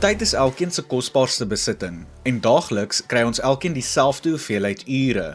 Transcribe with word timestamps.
Tyd 0.00 0.22
is 0.24 0.30
elkeen 0.32 0.70
se 0.72 0.80
kosbaarste 0.88 1.44
besitting 1.44 1.96
en 2.24 2.38
daagliks 2.40 3.02
kry 3.04 3.20
ons 3.28 3.40
elkeen 3.44 3.74
dieselfde 3.76 4.30
hoeveelheid 4.32 4.86
ure. 4.88 5.34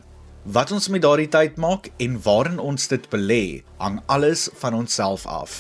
Wat 0.56 0.72
ons 0.74 0.88
met 0.90 1.04
daardie 1.04 1.28
tyd 1.30 1.60
maak 1.62 1.92
en 2.02 2.16
waarin 2.26 2.58
ons 2.58 2.88
dit 2.90 3.04
belê, 3.12 3.62
hang 3.78 4.00
alles 4.10 4.48
van 4.58 4.74
onsself 4.74 5.28
af. 5.30 5.54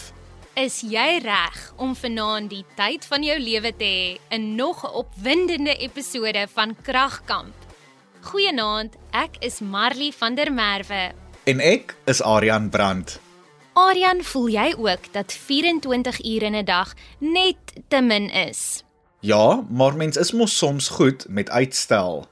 Is 0.58 0.80
jy 0.82 1.20
reg 1.22 1.60
om 1.78 1.94
vanaand 1.94 2.50
die 2.50 2.64
tyd 2.80 3.06
van 3.06 3.22
jou 3.28 3.36
lewe 3.38 3.72
te 3.78 3.92
hê 3.92 4.34
in 4.34 4.56
nog 4.56 4.82
'n 4.82 4.98
opwindende 5.04 5.76
episode 5.78 6.48
van 6.56 6.74
Kragkamp? 6.82 7.54
Goeienaand, 8.22 8.98
ek 9.12 9.38
is 9.40 9.60
Marley 9.60 10.12
van 10.18 10.36
der 10.36 10.52
Merwe. 10.54 11.12
En 11.44 11.60
ek 11.60 11.96
is 12.06 12.22
Aryan 12.22 12.70
Brandt. 12.70 13.20
Aryan, 13.74 14.24
voel 14.24 14.48
jy 14.48 14.74
ook 14.78 15.14
dat 15.14 15.32
24 15.34 16.26
ure 16.26 16.46
in 16.46 16.56
'n 16.56 16.66
dag 16.66 16.94
net 17.20 17.74
te 17.88 18.02
min 18.02 18.30
is? 18.30 18.85
Ja, 19.26 19.64
maar 19.70 19.96
mens 19.98 20.18
is 20.22 20.32
mos 20.32 20.58
soms 20.58 20.88
goed 20.88 21.26
met 21.30 21.50
uitstel. 21.50 22.28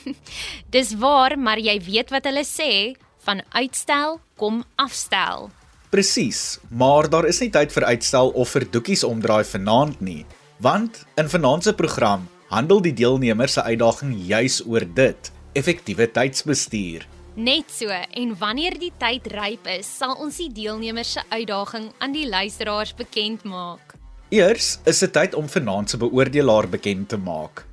Dis 0.74 0.94
waar, 0.96 1.36
maar 1.38 1.60
jy 1.60 1.74
weet 1.84 2.12
wat 2.14 2.24
hulle 2.24 2.44
sê, 2.48 2.96
van 3.26 3.42
uitstel 3.52 4.20
kom 4.40 4.62
afstel. 4.80 5.50
Presies, 5.92 6.56
maar 6.70 7.10
daar 7.12 7.28
is 7.28 7.42
nie 7.44 7.50
tyd 7.52 7.74
vir 7.76 7.84
uitstel 7.92 8.32
of 8.32 8.54
vir 8.56 8.64
doekies 8.72 9.04
omdraai 9.04 9.44
vanaand 9.44 10.00
nie, 10.00 10.24
want 10.64 11.02
in 11.20 11.28
vanaand 11.28 11.68
se 11.68 11.76
program 11.76 12.24
handel 12.48 12.80
die 12.88 12.94
deelnemers 12.96 13.58
se 13.58 13.66
uitdaging 13.66 14.16
juis 14.30 14.62
oor 14.64 14.88
dit, 14.96 15.32
effektiewe 15.52 16.08
tydsbestuur. 16.08 17.04
Net 17.36 17.68
so, 17.68 17.92
en 17.92 18.34
wanneer 18.40 18.80
die 18.80 18.94
tyd 18.98 19.28
ryp 19.36 19.68
is, 19.76 19.92
sal 20.00 20.16
ons 20.16 20.40
die 20.40 20.50
deelnemers 20.56 21.18
se 21.18 21.28
uitdaging 21.28 21.92
aan 22.00 22.16
die 22.16 22.28
luisteraars 22.32 22.96
bekend 22.96 23.44
maak. 23.44 23.89
Eers 24.30 24.76
is 24.86 25.00
dit 25.02 25.10
tyd 25.10 25.32
om 25.34 25.48
vanaand 25.50 25.90
se 25.90 25.98
beoordelaar 25.98 26.68
bekend 26.70 27.08
te 27.10 27.16
maak. 27.18 27.64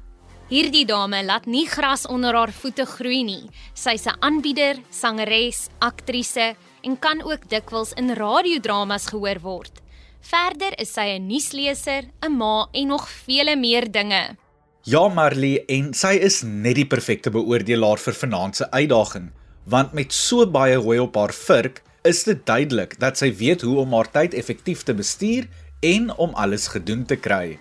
Hierdie 0.50 0.88
dame 0.89 1.19
laat 1.22 1.45
nie 1.45 1.67
gras 1.69 2.08
onder 2.09 2.33
haar 2.33 2.49
voete 2.49 2.88
groei 2.89 3.19
nie. 3.23 3.49
Sy's 3.75 4.08
'n 4.08 4.17
aanbieder, 4.25 4.80
sangeres, 4.89 5.69
aktrise 5.80 6.55
en 6.81 6.97
kan 6.99 7.22
ook 7.22 7.49
dikwels 7.49 7.94
in 7.94 8.09
radiodramas 8.09 9.05
gehoor 9.05 9.39
word. 9.41 9.81
Verder 10.22 10.73
is 10.80 10.94
sy 10.94 11.19
'n 11.19 11.27
nuusleser, 11.27 12.09
'n 12.25 12.38
ma 12.38 12.67
en 12.73 12.88
nog 12.88 13.08
vele 13.08 13.55
meer 13.55 13.92
dinge. 13.92 14.36
Ja, 14.81 15.08
Marley, 15.08 15.64
en 15.67 15.94
sy 15.94 16.17
is 16.17 16.42
net 16.42 16.75
die 16.75 16.88
perfekte 16.88 17.30
beoordelaar 17.30 17.97
vir 17.97 18.14
vanaand 18.14 18.55
se 18.55 18.71
uitdaging, 18.71 19.31
want 19.66 19.94
met 19.94 20.14
so 20.14 20.45
baie 20.45 20.77
hooi 20.77 20.99
op 20.99 21.16
haar 21.16 21.33
vurk, 21.33 21.83
is 22.03 22.23
dit 22.23 22.45
duidelik 22.45 22.99
dat 22.99 23.17
sy 23.17 23.36
weet 23.36 23.61
hoe 23.61 23.77
om 23.77 23.94
haar 23.94 24.11
tyd 24.11 24.33
effektief 24.33 24.83
te 24.83 24.94
bestuur 24.94 25.47
en 25.80 26.16
om 26.17 26.33
alles 26.33 26.67
gedoen 26.67 27.06
te 27.06 27.16
kry. 27.16 27.58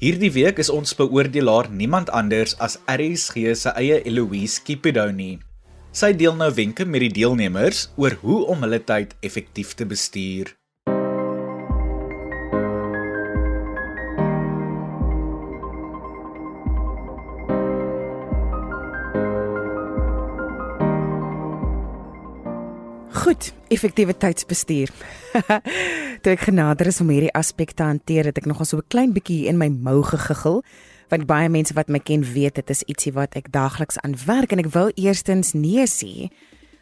Hierdie 0.00 0.32
week 0.32 0.58
is 0.58 0.70
ons 0.72 0.94
beoordelaar 0.96 1.68
niemand 1.70 2.08
anders 2.10 2.54
as 2.58 2.78
RSG 2.88 3.52
se 3.52 3.72
eie 3.76 4.00
Eloise 4.08 4.62
Kipidoni. 4.64 5.38
Sy 5.92 6.14
deel 6.16 6.38
nou 6.38 6.48
wenke 6.56 6.86
met 6.88 7.04
die 7.04 7.12
deelnemers 7.20 7.90
oor 8.00 8.16
hoe 8.22 8.44
om 8.48 8.64
hulle 8.64 8.80
tyd 8.80 9.12
effektief 9.20 9.74
te 9.76 9.84
bestuur. 9.84 10.54
Goed, 23.20 23.52
effektiewe 23.68 24.16
tydsbestuur. 24.16 24.88
Toe 26.20 26.34
ek 26.36 26.50
genader 26.50 26.90
is 26.90 26.98
om 27.00 27.08
hierdie 27.08 27.32
aspek 27.32 27.70
te 27.72 27.86
hanteer, 27.86 28.26
het 28.28 28.36
ek 28.36 28.44
nogal 28.44 28.66
so 28.68 28.76
'n 28.76 28.92
klein 28.92 29.12
bietjie 29.16 29.48
in 29.48 29.56
my 29.56 29.68
mou 29.68 30.02
gegiggel, 30.04 30.60
want 31.08 31.26
baie 31.26 31.48
mense 31.48 31.72
wat 31.72 31.88
my 31.88 31.98
ken 31.98 32.20
weet 32.20 32.54
dit 32.54 32.70
is 32.70 32.84
ietsie 32.84 33.12
wat 33.12 33.34
ek 33.36 33.48
daagliks 33.50 33.96
aan 34.04 34.14
werk 34.26 34.52
en 34.52 34.58
ek 34.58 34.72
wou 34.74 34.92
eerstens 34.96 35.54
nee 35.54 35.86
sê, 35.86 36.28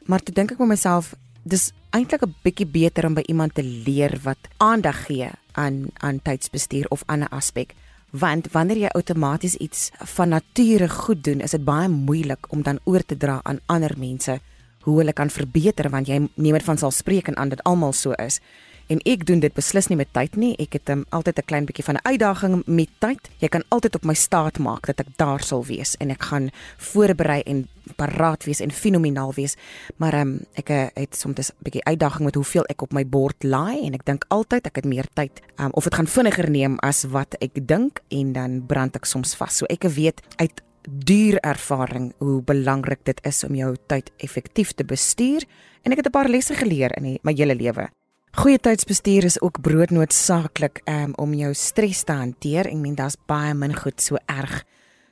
maar 0.07 0.19
toe 0.19 0.35
dink 0.35 0.51
ek 0.51 0.59
met 0.59 0.69
myself, 0.69 1.15
dis 1.45 1.73
eintlik 1.93 2.23
'n 2.23 2.35
bietjie 2.43 2.67
beter 2.67 3.07
om 3.07 3.15
by 3.15 3.23
iemand 3.29 3.55
te 3.55 3.63
leer 3.63 4.19
wat 4.25 4.39
aandag 4.59 5.07
gee 5.07 5.31
aan 5.53 5.87
aan 6.01 6.21
tydsbestuur 6.21 6.87
of 6.91 7.05
ander 7.07 7.29
aspek. 7.29 7.75
Want 8.11 8.51
wanneer 8.53 8.79
jy 8.79 8.89
outomaties 8.89 9.55
iets 9.55 9.91
van 9.99 10.29
nature 10.29 10.89
goed 10.89 11.23
doen, 11.25 11.41
is 11.41 11.51
dit 11.51 11.65
baie 11.65 11.89
moeilik 11.89 12.53
om 12.53 12.63
dan 12.63 12.81
oor 12.85 13.05
te 13.05 13.17
dra 13.17 13.41
aan 13.45 13.61
ander 13.67 13.95
mense 13.99 14.41
hoe 14.83 14.99
hulle 14.99 15.13
kan 15.13 15.31
verbeter 15.31 15.91
want 15.91 16.09
jy 16.09 16.29
neem 16.35 16.57
dit 16.57 16.65
van 16.65 16.79
sal 16.79 16.91
spreek 16.91 17.29
en 17.29 17.37
aan 17.37 17.49
dit 17.49 17.63
almal 17.63 17.93
so 17.93 18.13
is. 18.13 18.41
En 18.89 19.01
ek 19.05 19.27
doen 19.29 19.41
dit 19.41 19.53
beslis 19.53 19.91
nie 19.91 19.99
met 20.01 20.09
tyd 20.17 20.37
nie. 20.41 20.55
Ek 20.57 20.79
het 20.79 20.89
um, 20.89 21.05
altyd 21.13 21.39
'n 21.39 21.45
klein 21.45 21.65
bietjie 21.69 21.85
van 21.85 21.95
'n 21.95 22.09
uitdaging 22.09 22.63
met 22.67 22.89
tyd. 22.99 23.21
Jy 23.39 23.49
kan 23.49 23.65
altyd 23.69 23.95
op 23.95 24.05
my 24.05 24.15
staat 24.15 24.59
maak 24.59 24.87
dat 24.87 25.01
ek 25.01 25.17
daar 25.17 25.43
sal 25.43 25.65
wees 25.65 25.97
en 25.97 26.11
ek 26.11 26.23
gaan 26.23 26.51
voorberei 26.77 27.43
en 27.43 27.69
paraat 27.97 28.45
wees 28.45 28.61
en 28.61 28.71
fenomenaal 28.71 29.33
wees. 29.35 29.57
Maar 29.97 30.21
um, 30.21 30.41
ek 30.55 30.71
uh, 30.71 30.87
het 30.95 31.17
soms 31.17 31.51
'n 31.51 31.55
bietjie 31.63 31.85
uitdaging 31.85 32.25
met 32.25 32.35
hoeveel 32.35 32.65
ek 32.65 32.83
op 32.83 32.93
my 32.93 33.07
bord 33.07 33.45
laai 33.45 33.87
en 33.87 33.95
ek 33.95 34.05
dink 34.05 34.25
altyd 34.29 34.67
ek 34.67 34.77
het 34.77 34.85
meer 34.85 35.07
tyd 35.15 35.41
um, 35.57 35.71
of 35.73 35.85
dit 35.85 35.95
gaan 35.95 36.07
vinniger 36.07 36.51
neem 36.51 36.79
as 36.79 37.05
wat 37.05 37.35
ek 37.41 37.69
dink 37.69 38.01
en 38.09 38.33
dan 38.33 38.67
brand 38.67 38.97
ek 38.97 39.05
soms 39.05 39.37
vas. 39.37 39.57
So 39.57 39.67
ek 39.69 39.83
weet 39.83 40.21
uit 40.37 40.63
duur 40.89 41.37
ervaring 41.45 42.13
hoe 42.19 42.43
belangrik 42.43 43.05
dit 43.05 43.21
is 43.25 43.45
om 43.45 43.55
jou 43.55 43.77
tyd 43.87 44.11
effektief 44.17 44.73
te 44.73 44.85
bestuur 44.85 45.45
en 45.85 45.93
ek 45.93 45.99
het 45.99 46.07
'n 46.07 46.11
paar 46.11 46.29
lesse 46.29 46.55
geleer 46.55 46.97
in 46.97 47.03
die, 47.03 47.19
my 47.23 47.33
hele 47.33 47.55
lewe. 47.55 47.89
Goeie 48.37 48.59
tydsbestuur 48.61 49.25
is 49.25 49.41
ook 49.41 49.61
broodnoodsaaklik 49.65 50.83
um, 50.85 51.15
om 51.17 51.33
jou 51.35 51.55
stres 51.57 52.03
te 52.05 52.13
hanteer 52.13 52.69
en 52.69 52.81
men 52.81 52.95
daar's 52.95 53.17
baie 53.27 53.55
min 53.57 53.73
goed 53.75 54.03
so 54.05 54.21
erg 54.29 54.65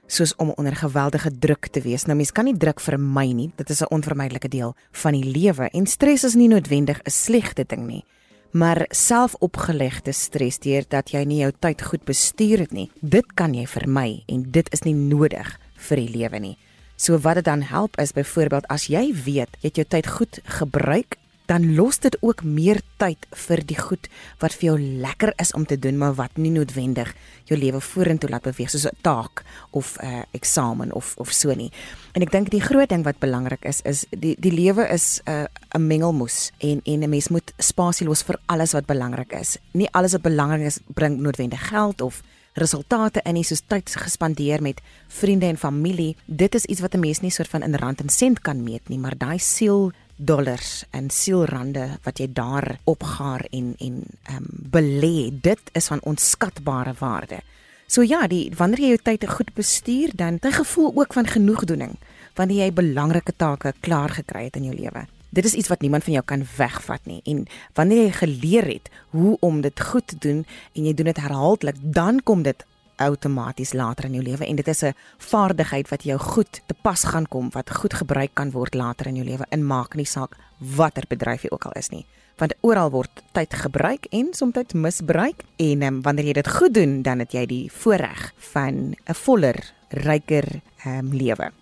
soos 0.07 0.35
om 0.37 0.53
onder 0.61 0.77
geweldige 0.77 1.33
druk 1.39 1.67
te 1.73 1.81
wees. 1.81 2.05
Nou 2.05 2.17
mens 2.17 2.31
kan 2.33 2.45
nie 2.45 2.57
druk 2.57 2.81
vermy 2.81 3.33
nie. 3.33 3.51
Dit 3.57 3.71
is 3.71 3.81
'n 3.81 3.91
onvermydelike 3.91 4.49
deel 4.49 4.77
van 4.93 5.13
die 5.13 5.25
lewe 5.25 5.71
en 5.73 5.87
stres 5.87 6.25
is 6.25 6.35
nie 6.35 6.49
noodwendig 6.49 7.01
'n 7.03 7.11
slegte 7.11 7.65
ding 7.67 7.87
nie. 7.87 8.05
Maar 8.53 8.87
selfopgelegde 8.91 10.13
stres 10.13 10.59
deur 10.59 10.85
dat 10.89 11.11
jy 11.11 11.25
nie 11.25 11.41
jou 11.41 11.53
tyd 11.59 11.83
goed 11.83 12.05
bestuur 12.05 12.59
het 12.59 12.73
nie, 12.73 12.91
dit 13.01 13.35
kan 13.35 13.55
jy 13.55 13.67
vermy 13.67 14.23
en 14.27 14.51
dit 14.51 14.73
is 14.73 14.83
nie 14.83 14.95
nodig 14.95 15.59
vir 15.77 15.97
die 15.97 16.09
lewe 16.09 16.39
nie. 16.39 16.59
So 16.97 17.19
wat 17.19 17.35
dit 17.35 17.45
dan 17.45 17.63
help 17.63 17.99
is 17.99 18.13
byvoorbeeld 18.13 18.67
as 18.67 18.87
jy 18.87 19.13
weet 19.13 19.57
jy 19.61 19.69
het 19.69 19.77
jou 19.77 19.85
tyd 19.85 20.07
goed 20.07 20.41
gebruik, 20.45 21.17
dan 21.47 21.75
los 21.75 21.99
dit 21.99 22.17
ook 22.21 22.43
meer 22.43 22.81
tyd 22.97 23.27
vir 23.47 23.63
die 23.67 23.79
goed 23.79 24.09
wat 24.43 24.55
vir 24.55 24.69
jou 24.71 24.77
lekker 24.81 25.33
is 25.43 25.53
om 25.55 25.67
te 25.67 25.79
doen, 25.79 25.99
maar 25.99 26.15
wat 26.19 26.37
nie 26.37 26.51
noodwendig 26.51 27.13
jou 27.47 27.59
lewe 27.59 27.81
vorentoe 27.81 28.31
laat 28.31 28.43
beweeg 28.43 28.71
soos 28.71 28.87
'n 28.87 28.97
taak 29.03 29.45
of 29.71 29.97
'n 29.99 30.07
uh, 30.07 30.23
eksamen 30.33 30.93
of 30.93 31.15
of 31.17 31.33
so 31.33 31.55
nie. 31.55 31.71
En 32.13 32.23
ek 32.23 32.31
dink 32.31 32.51
die 32.51 32.61
groot 32.61 32.89
ding 32.89 33.05
wat 33.05 33.19
belangrik 33.19 33.65
is 33.65 33.81
is 33.85 34.07
die 34.11 34.37
die 34.39 34.53
lewe 34.53 34.89
is 34.89 35.21
'n 35.25 35.31
uh, 35.31 35.47
'n 35.75 35.87
mengelmoes 35.87 36.51
en 36.59 36.81
en 36.85 37.03
'n 37.03 37.11
mens 37.11 37.29
moet 37.29 37.53
spasie 37.59 38.07
los 38.07 38.23
vir 38.23 38.39
alles 38.47 38.73
wat 38.73 38.87
belangrik 38.87 39.33
is. 39.33 39.59
Nie 39.73 39.89
alles 39.93 40.13
wat 40.13 40.23
belangrik 40.23 40.67
is 40.67 40.79
bring 40.95 41.19
noodwendig 41.19 41.69
geld 41.69 42.01
of 42.01 42.23
resultate 42.57 43.21
in 43.25 43.35
nie 43.35 43.45
soos 43.45 43.63
tyd 43.69 43.91
gespandeer 43.91 44.63
met 44.63 44.81
vriende 45.09 45.47
en 45.47 45.59
familie. 45.61 46.17
Dit 46.25 46.55
is 46.55 46.65
iets 46.65 46.81
wat 46.81 46.95
'n 46.95 47.01
mens 47.01 47.21
nie 47.21 47.31
soort 47.31 47.49
van 47.49 47.63
in 47.63 47.75
rand 47.75 48.01
en 48.01 48.09
sent 48.09 48.41
kan 48.41 48.63
meet 48.63 48.89
nie, 48.89 48.99
maar 48.99 49.17
daai 49.17 49.39
siel 49.39 49.93
dollars 50.17 50.85
en 50.91 51.11
sielrande 51.11 51.99
wat 52.03 52.19
jy 52.19 52.29
daar 52.33 52.79
opgaar 52.85 53.47
en 53.51 53.75
en 53.79 54.03
ehm 54.23 54.37
um, 54.37 54.47
belê, 54.71 55.31
dit 55.43 55.61
is 55.73 55.87
van 55.87 56.01
onskatbare 56.03 56.95
waarde. 56.99 57.41
So 57.87 58.03
ja, 58.03 58.27
die 58.27 58.53
wanneer 58.57 58.81
jy 58.81 58.89
jou 58.95 59.03
tyd 59.03 59.29
goed 59.31 59.55
bestuur, 59.55 60.11
dan 60.15 60.39
'n 60.43 60.53
gevoel 60.53 60.93
ook 60.95 61.13
van 61.13 61.27
genoegdoening 61.27 61.97
wanneer 62.35 62.65
jy 62.65 62.73
belangrike 62.73 63.33
take 63.37 63.75
klaar 63.81 64.11
gekry 64.11 64.45
het 64.45 64.57
in 64.57 64.65
jou 64.65 64.75
lewe. 64.75 65.07
Dit 65.29 65.45
is 65.45 65.55
iets 65.55 65.69
wat 65.69 65.81
niemand 65.81 66.05
van 66.05 66.13
jou 66.13 66.25
kan 66.25 66.47
wegvat 66.57 67.01
nie. 67.05 67.21
En 67.25 67.47
wanneer 67.75 68.03
jy 68.03 68.13
geleer 68.13 68.67
het 68.67 68.91
hoe 69.11 69.37
om 69.41 69.61
dit 69.61 69.81
goed 69.81 70.07
te 70.07 70.17
doen 70.19 70.47
en 70.73 70.85
jy 70.85 70.95
doen 70.95 71.07
dit 71.07 71.17
herhaaldelik, 71.17 71.77
dan 71.81 72.23
kom 72.23 72.43
dit 72.43 72.65
outomaties 72.97 73.73
later 73.73 74.05
in 74.05 74.13
jou 74.13 74.23
lewe 74.23 74.47
en 74.47 74.57
dit 74.57 74.69
is 74.69 74.83
'n 74.83 74.95
vaardigheid 75.19 75.89
wat 75.89 76.03
jou 76.03 76.19
goed 76.19 76.61
te 76.67 76.75
pas 76.83 77.05
gaan 77.05 77.29
kom 77.29 77.51
wat 77.51 77.71
goed 77.71 77.95
gebruik 77.95 78.31
kan 78.35 78.51
word 78.51 78.75
later 78.75 79.07
in 79.07 79.17
jou 79.17 79.27
lewe. 79.27 79.47
In 79.51 79.67
maak 79.67 79.95
nie 79.95 80.07
saak 80.07 80.37
watter 80.59 81.05
bedryf 81.09 81.43
jy 81.43 81.49
ook 81.51 81.65
al 81.65 81.73
is 81.73 81.91
nie 81.91 82.07
want 82.41 82.55
oral 82.61 82.91
word 82.93 83.23
tyd 83.37 83.55
gebruik 83.55 84.09
en 84.13 84.33
soms 84.37 84.75
misbruik 84.75 85.45
en 85.57 85.83
um, 85.83 86.03
wanneer 86.03 86.31
jy 86.31 86.37
dit 86.41 86.49
goed 86.59 86.75
doen 86.75 87.03
dan 87.03 87.25
het 87.25 87.33
jy 87.33 87.47
die 87.47 87.65
voorreg 87.73 88.33
van 88.53 88.95
'n 88.95 89.15
voller 89.15 89.57
ryker 89.91 90.61
um, 90.87 91.13
lewe 91.13 91.53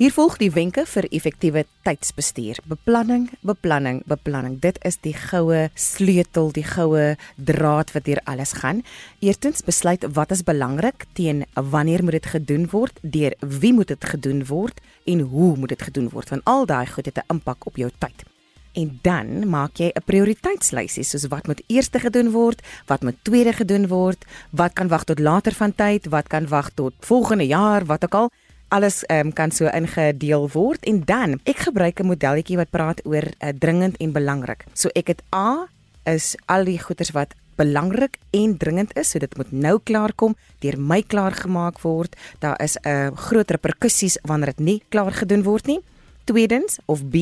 Hier 0.00 0.14
volg 0.16 0.38
die 0.40 0.48
wenke 0.48 0.86
vir 0.88 1.04
effektiewe 1.12 1.66
tydsbestuur. 1.84 2.62
Beplanning, 2.64 3.26
beplanning, 3.44 3.98
beplanning. 4.08 4.54
Dit 4.62 4.78
is 4.88 4.96
die 5.04 5.12
goue 5.12 5.66
sleutel, 5.76 6.48
die 6.56 6.64
goue 6.64 7.18
draad 7.36 7.92
wat 7.92 8.08
hier 8.08 8.22
alles 8.24 8.54
gaan. 8.62 8.80
Eerstens 9.20 9.60
besluit 9.66 10.06
wat 10.16 10.32
is 10.32 10.40
belangrik, 10.48 11.04
teen 11.12 11.44
wanneer 11.52 12.00
moet 12.00 12.16
dit 12.16 12.30
gedoen 12.32 12.64
word, 12.72 12.96
deur 13.02 13.36
wie 13.44 13.74
moet 13.76 13.92
dit 13.92 14.08
gedoen 14.14 14.40
word 14.48 14.80
en 15.04 15.20
hoe 15.20 15.52
moet 15.60 15.76
dit 15.76 15.86
gedoen 15.90 16.08
word? 16.16 16.32
Want 16.32 16.48
al 16.48 16.64
daai 16.64 16.86
goed 16.88 17.12
het 17.12 17.20
'n 17.20 17.36
impak 17.36 17.66
op 17.66 17.76
jou 17.76 17.90
tyd. 17.98 18.24
En 18.72 18.98
dan 19.02 19.48
maak 19.48 19.76
jy 19.76 19.92
'n 19.92 20.04
prioriteitslysie 20.04 21.04
soos 21.04 21.28
wat 21.28 21.46
moet 21.46 21.62
eers 21.66 21.90
gedoen 21.92 22.30
word, 22.30 22.62
wat 22.86 23.02
moet 23.02 23.24
tweede 23.24 23.52
gedoen 23.52 23.86
word, 23.86 24.24
wat 24.50 24.72
kan 24.72 24.88
wag 24.88 25.04
tot 25.04 25.18
later 25.18 25.52
van 25.52 25.74
tyd, 25.74 26.06
wat 26.08 26.26
kan 26.28 26.48
wag 26.48 26.70
tot 26.74 26.94
volgende 27.00 27.46
jaar, 27.46 27.84
wat 27.84 28.04
ook 28.04 28.14
al 28.14 28.30
alles 28.70 29.02
um, 29.10 29.32
kan 29.34 29.50
so 29.50 29.66
ingedeel 29.66 30.48
word 30.54 30.86
en 30.86 31.02
dan 31.04 31.38
ek 31.44 31.66
gebruik 31.66 32.00
'n 32.00 32.06
modelletjie 32.06 32.56
wat 32.56 32.70
praat 32.70 33.00
oor 33.04 33.26
uh, 33.26 33.52
dringend 33.58 33.98
en 33.98 34.12
belangrik. 34.12 34.64
So 34.74 34.88
ek 34.94 35.06
het 35.08 35.22
A 35.34 35.66
is 36.06 36.36
al 36.46 36.64
die 36.64 36.78
goeders 36.78 37.10
wat 37.10 37.34
belangrik 37.60 38.16
en 38.30 38.56
dringend 38.56 38.96
is, 38.96 39.10
so 39.10 39.18
dit 39.18 39.36
moet 39.36 39.52
nou 39.52 39.76
klaar 39.84 40.14
kom, 40.16 40.36
deur 40.64 40.78
my 40.78 41.02
klaar 41.02 41.34
gemaak 41.36 41.82
word. 41.84 42.16
Daar 42.38 42.56
is 42.62 42.76
'n 42.76 42.88
uh, 42.88 43.16
groot 43.16 43.50
reperkusies 43.50 44.18
wanneer 44.22 44.54
dit 44.54 44.60
nie 44.60 44.82
klaar 44.88 45.12
gedoen 45.12 45.42
word 45.42 45.66
nie. 45.66 45.80
Tweedens 46.24 46.78
of 46.86 47.02
B 47.10 47.14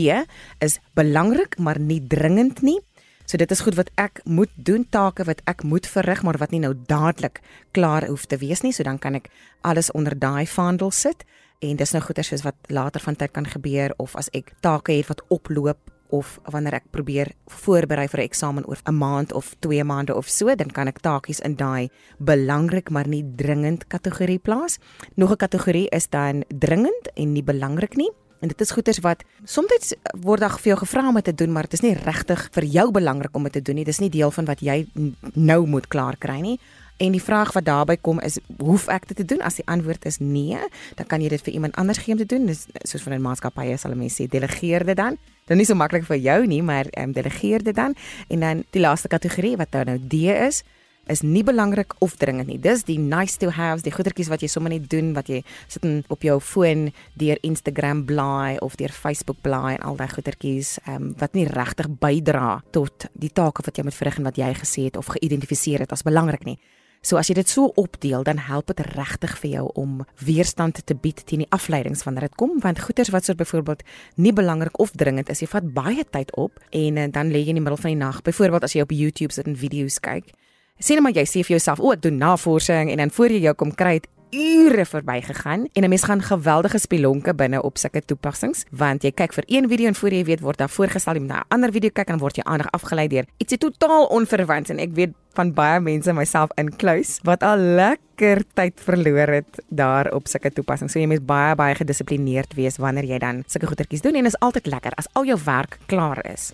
is 0.59 0.79
belangrik 0.95 1.59
maar 1.59 1.81
nie 1.81 2.07
dringend 2.07 2.63
nie. 2.63 2.81
So 3.29 3.37
dit 3.37 3.51
is 3.53 3.61
goed 3.61 3.77
wat 3.77 3.91
ek 4.01 4.23
moet 4.25 4.53
doen, 4.57 4.87
take 4.89 5.27
wat 5.29 5.43
ek 5.45 5.61
moet 5.69 5.85
verrig, 5.85 6.23
maar 6.25 6.39
wat 6.41 6.49
nie 6.55 6.63
nou 6.63 6.71
dadelik 6.89 7.43
klaar 7.77 8.07
hoef 8.09 8.25
te 8.25 8.39
wees 8.41 8.63
nie, 8.65 8.73
so 8.73 8.87
dan 8.89 8.97
kan 8.97 9.19
ek 9.19 9.29
alles 9.69 9.91
onder 9.93 10.17
daai 10.17 10.47
vaandel 10.49 10.89
sit 10.97 11.27
en 11.61 11.77
dis 11.77 11.93
nou 11.93 12.01
goeie 12.07 12.25
soos 12.25 12.47
wat 12.47 12.73
later 12.73 13.05
van 13.05 13.19
tyd 13.21 13.35
kan 13.37 13.45
gebeur 13.45 13.93
of 14.01 14.15
as 14.17 14.31
ek 14.33 14.55
take 14.65 14.97
het 14.97 15.11
wat 15.13 15.21
oploop 15.29 15.93
of 16.09 16.39
wanneer 16.49 16.79
ek 16.79 16.87
probeer 16.89 17.35
voorberei 17.53 18.07
vir 18.09 18.21
'n 18.21 18.29
eksamen 18.31 18.65
oor 18.65 18.81
'n 18.89 18.97
maand 18.97 19.33
of 19.33 19.53
2 19.61 19.85
maande 19.85 20.17
of 20.17 20.29
so, 20.29 20.55
dan 20.55 20.73
kan 20.73 20.89
ek 20.89 21.03
taakies 21.05 21.41
in 21.41 21.57
daai 21.57 21.91
belangrik 22.19 22.89
maar 22.89 23.09
nie 23.09 23.25
dringend 23.37 23.89
kategorie 23.89 24.39
plaas. 24.39 24.79
Nog 25.17 25.33
'n 25.33 25.37
kategorie 25.37 25.89
is 25.91 26.09
dan 26.09 26.45
dringend 26.49 27.13
en 27.15 27.33
nie 27.33 27.45
belangrik 27.45 27.97
nie. 27.97 28.11
En 28.41 28.49
dit 28.49 28.61
is 28.61 28.71
goeders 28.71 29.01
wat 29.03 29.25
soms 29.45 29.95
word 30.23 30.41
daar 30.41 30.59
vir 30.59 30.73
jou 30.73 30.79
gevra 30.79 31.09
om 31.09 31.15
dit 31.15 31.25
te 31.25 31.35
doen, 31.35 31.53
maar 31.53 31.67
dit 31.67 31.73
is 31.73 31.83
nie 31.83 31.95
regtig 31.95 32.49
vir 32.55 32.65
jou 32.65 32.91
belangrik 32.95 33.35
om 33.37 33.43
dit 33.43 33.53
te 33.53 33.63
doen 33.63 33.81
nie. 33.81 33.85
Dit 33.85 33.95
is 33.95 34.01
nie 34.05 34.13
deel 34.15 34.31
van 34.31 34.45
wat 34.45 34.61
jy 34.61 34.87
nou 35.35 35.67
moet 35.67 35.89
klaar 35.89 36.17
kry 36.17 36.39
nie. 36.41 36.59
En 36.99 37.15
die 37.15 37.23
vraag 37.23 37.53
wat 37.55 37.65
daarbey 37.65 37.97
kom 38.03 38.19
is, 38.27 38.41
hoef 38.59 38.89
ek 38.91 39.07
dit 39.11 39.17
te 39.17 39.25
doen? 39.25 39.43
As 39.47 39.59
die 39.61 39.67
antwoord 39.67 40.07
is 40.11 40.19
nee, 40.19 40.59
dan 40.99 41.07
kan 41.07 41.23
jy 41.23 41.29
dit 41.31 41.43
vir 41.47 41.55
iemand 41.55 41.77
anders 41.79 41.99
gee 42.03 42.15
om 42.15 42.19
te 42.19 42.27
doen. 42.27 42.47
Dis 42.47 42.67
soos 42.83 43.03
van 43.03 43.15
'n 43.15 43.23
maatskappy 43.23 43.77
sal 43.77 43.95
mense 43.95 44.23
sê, 44.23 44.27
delegeer 44.27 44.85
dit 44.85 44.97
dan 44.97 45.19
dan 45.49 45.57
nie 45.57 45.67
so 45.67 45.75
maklik 45.75 46.05
vir 46.05 46.21
jou 46.21 46.47
nie, 46.47 46.63
maar 46.63 46.89
ehm 46.93 47.09
um, 47.09 47.13
delegeer 47.17 47.63
dit 47.65 47.75
dan. 47.75 47.95
En 48.29 48.41
dan 48.41 48.65
die 48.71 48.81
laaste 48.81 49.09
kategorie 49.09 49.57
wat 49.57 49.73
nou 49.73 49.85
nou 49.85 49.99
D 49.99 50.29
is, 50.35 50.63
is 51.09 51.23
nie 51.23 51.43
belangrik 51.45 51.95
of 52.05 52.17
dringend 52.21 52.49
nie. 52.49 52.59
Dis 52.61 52.85
die 52.89 52.99
nice 52.99 53.39
to 53.41 53.51
haves, 53.55 53.85
die 53.87 53.93
goedertjies 53.95 54.31
wat 54.33 54.45
jy 54.45 54.51
sommer 54.53 54.73
net 54.73 54.89
doen 54.93 55.13
wat 55.17 55.31
jy 55.33 55.43
sit 55.69 55.85
in 55.89 56.03
op 56.13 56.25
jou 56.27 56.39
foon 56.41 56.89
deur 57.21 57.41
Instagram 57.43 58.05
blaai 58.09 58.59
of 58.65 58.77
deur 58.81 58.93
Facebook 58.95 59.41
blaai 59.43 59.77
en 59.77 59.87
al 59.89 60.01
daai 60.01 60.09
goedertjies 60.15 60.79
ehm 60.85 60.97
um, 60.97 61.15
wat 61.19 61.35
nie 61.35 61.47
regtig 61.49 61.89
bydra 62.01 62.59
tot 62.73 63.09
die 63.15 63.33
take 63.33 63.65
wat 63.65 63.79
jy 63.79 63.85
moet 63.87 63.97
verrig 63.97 64.19
en 64.19 64.29
wat 64.29 64.39
jy 64.39 64.51
gesê 64.55 64.89
het 64.89 64.97
of 64.97 65.11
geïdentifiseer 65.15 65.87
het 65.87 65.93
as 65.93 66.07
belangrik 66.07 66.45
nie. 66.47 66.59
So 67.01 67.17
as 67.17 67.29
jy 67.31 67.37
dit 67.39 67.49
so 67.49 67.71
opdeel, 67.79 68.25
dan 68.27 68.41
help 68.43 68.73
dit 68.73 68.81
regtig 68.97 69.37
vir 69.39 69.51
jou 69.53 69.67
om 69.79 70.01
weerstand 70.19 70.81
te 70.83 70.97
bied 70.99 71.23
teen 71.31 71.45
die 71.45 71.53
afleidings 71.55 72.03
wanneer 72.05 72.27
dit 72.27 72.35
kom, 72.41 72.57
want 72.65 72.83
goeters 72.83 73.13
wat 73.15 73.29
soos 73.29 73.39
byvoorbeeld 73.39 73.85
nie 74.19 74.35
belangrik 74.35 74.81
of 74.83 74.91
dringend 74.99 75.31
is, 75.31 75.45
jy 75.45 75.49
vat 75.53 75.71
baie 75.77 76.05
tyd 76.05 76.35
op 76.35 76.59
en 76.75 76.99
uh, 76.99 77.07
dan 77.15 77.31
lê 77.31 77.45
jy 77.45 77.55
in 77.55 77.61
die 77.61 77.65
middel 77.65 77.79
van 77.79 77.95
die 77.95 78.01
nag, 78.03 78.21
byvoorbeeld 78.27 78.67
as 78.67 78.75
jy 78.75 78.83
op 78.83 78.95
YouTube 78.95 79.33
sit 79.35 79.47
en 79.47 79.57
video's 79.59 80.01
kyk. 80.03 80.35
Sien 80.79 81.03
maar 81.03 81.13
jy 81.13 81.25
sê 81.27 81.43
vir 81.43 81.59
jouself, 81.59 81.81
"O, 81.81 81.93
ek 81.93 82.03
doen 82.03 82.19
navorsing" 82.19 82.91
en 82.91 82.97
dan 82.97 83.11
voor 83.11 83.31
jy 83.31 83.41
jou 83.41 83.55
kom 83.55 83.75
kry, 83.75 84.01
ure 84.31 84.85
verbygegaan 84.85 85.69
en 85.73 85.85
'n 85.85 85.89
mens 85.89 86.03
gaan 86.03 86.23
geweldige 86.23 86.79
spelonke 86.79 87.35
binne 87.35 87.63
op 87.63 87.79
sulke 87.79 88.05
toepassings 88.05 88.65
want 88.71 89.03
jy 89.03 89.11
kyk 89.11 89.33
vir 89.33 89.45
een 89.47 89.69
video 89.69 89.87
en 89.87 89.95
voor 89.95 90.11
jy 90.11 90.25
weet 90.25 90.41
word 90.41 90.59
daar 90.59 90.69
voorgestel 90.69 91.15
jy 91.15 91.21
moet 91.21 91.29
na 91.29 91.41
'n 91.41 91.45
ander 91.49 91.73
video 91.73 91.91
kyk 91.91 92.09
en 92.09 92.19
word 92.19 92.37
jy 92.37 92.43
aandag 92.43 92.71
afgelei 92.71 93.09
deur 93.09 93.25
ietsie 93.39 93.59
totaal 93.59 94.07
onverwant 94.07 94.71
en 94.71 94.79
ek 94.79 94.91
weet 94.93 95.15
van 95.35 95.53
baie 95.53 95.81
mense 95.81 96.13
myself 96.13 96.51
inkluis 96.57 97.21
wat 97.23 97.43
al 97.43 97.57
lekker 97.57 98.43
tyd 98.55 98.81
verloor 98.81 99.29
het 99.29 99.63
daar 99.69 100.13
op 100.15 100.27
sulke 100.27 100.51
toepassings. 100.51 100.93
So 100.93 100.99
jy 100.99 101.07
moet 101.07 101.27
baie 101.27 101.55
baie 101.55 101.75
gedissiplineerd 101.75 102.55
wees 102.55 102.77
wanneer 102.77 103.05
jy 103.05 103.19
dan 103.19 103.45
sulke 103.47 103.67
goetertjies 103.67 104.03
doen 104.03 104.15
en 104.15 104.27
is 104.27 104.39
altyd 104.39 104.67
lekker 104.67 104.93
as 104.97 105.09
al 105.13 105.25
jou 105.25 105.39
werk 105.45 105.79
klaar 105.87 106.19
is. 106.33 106.53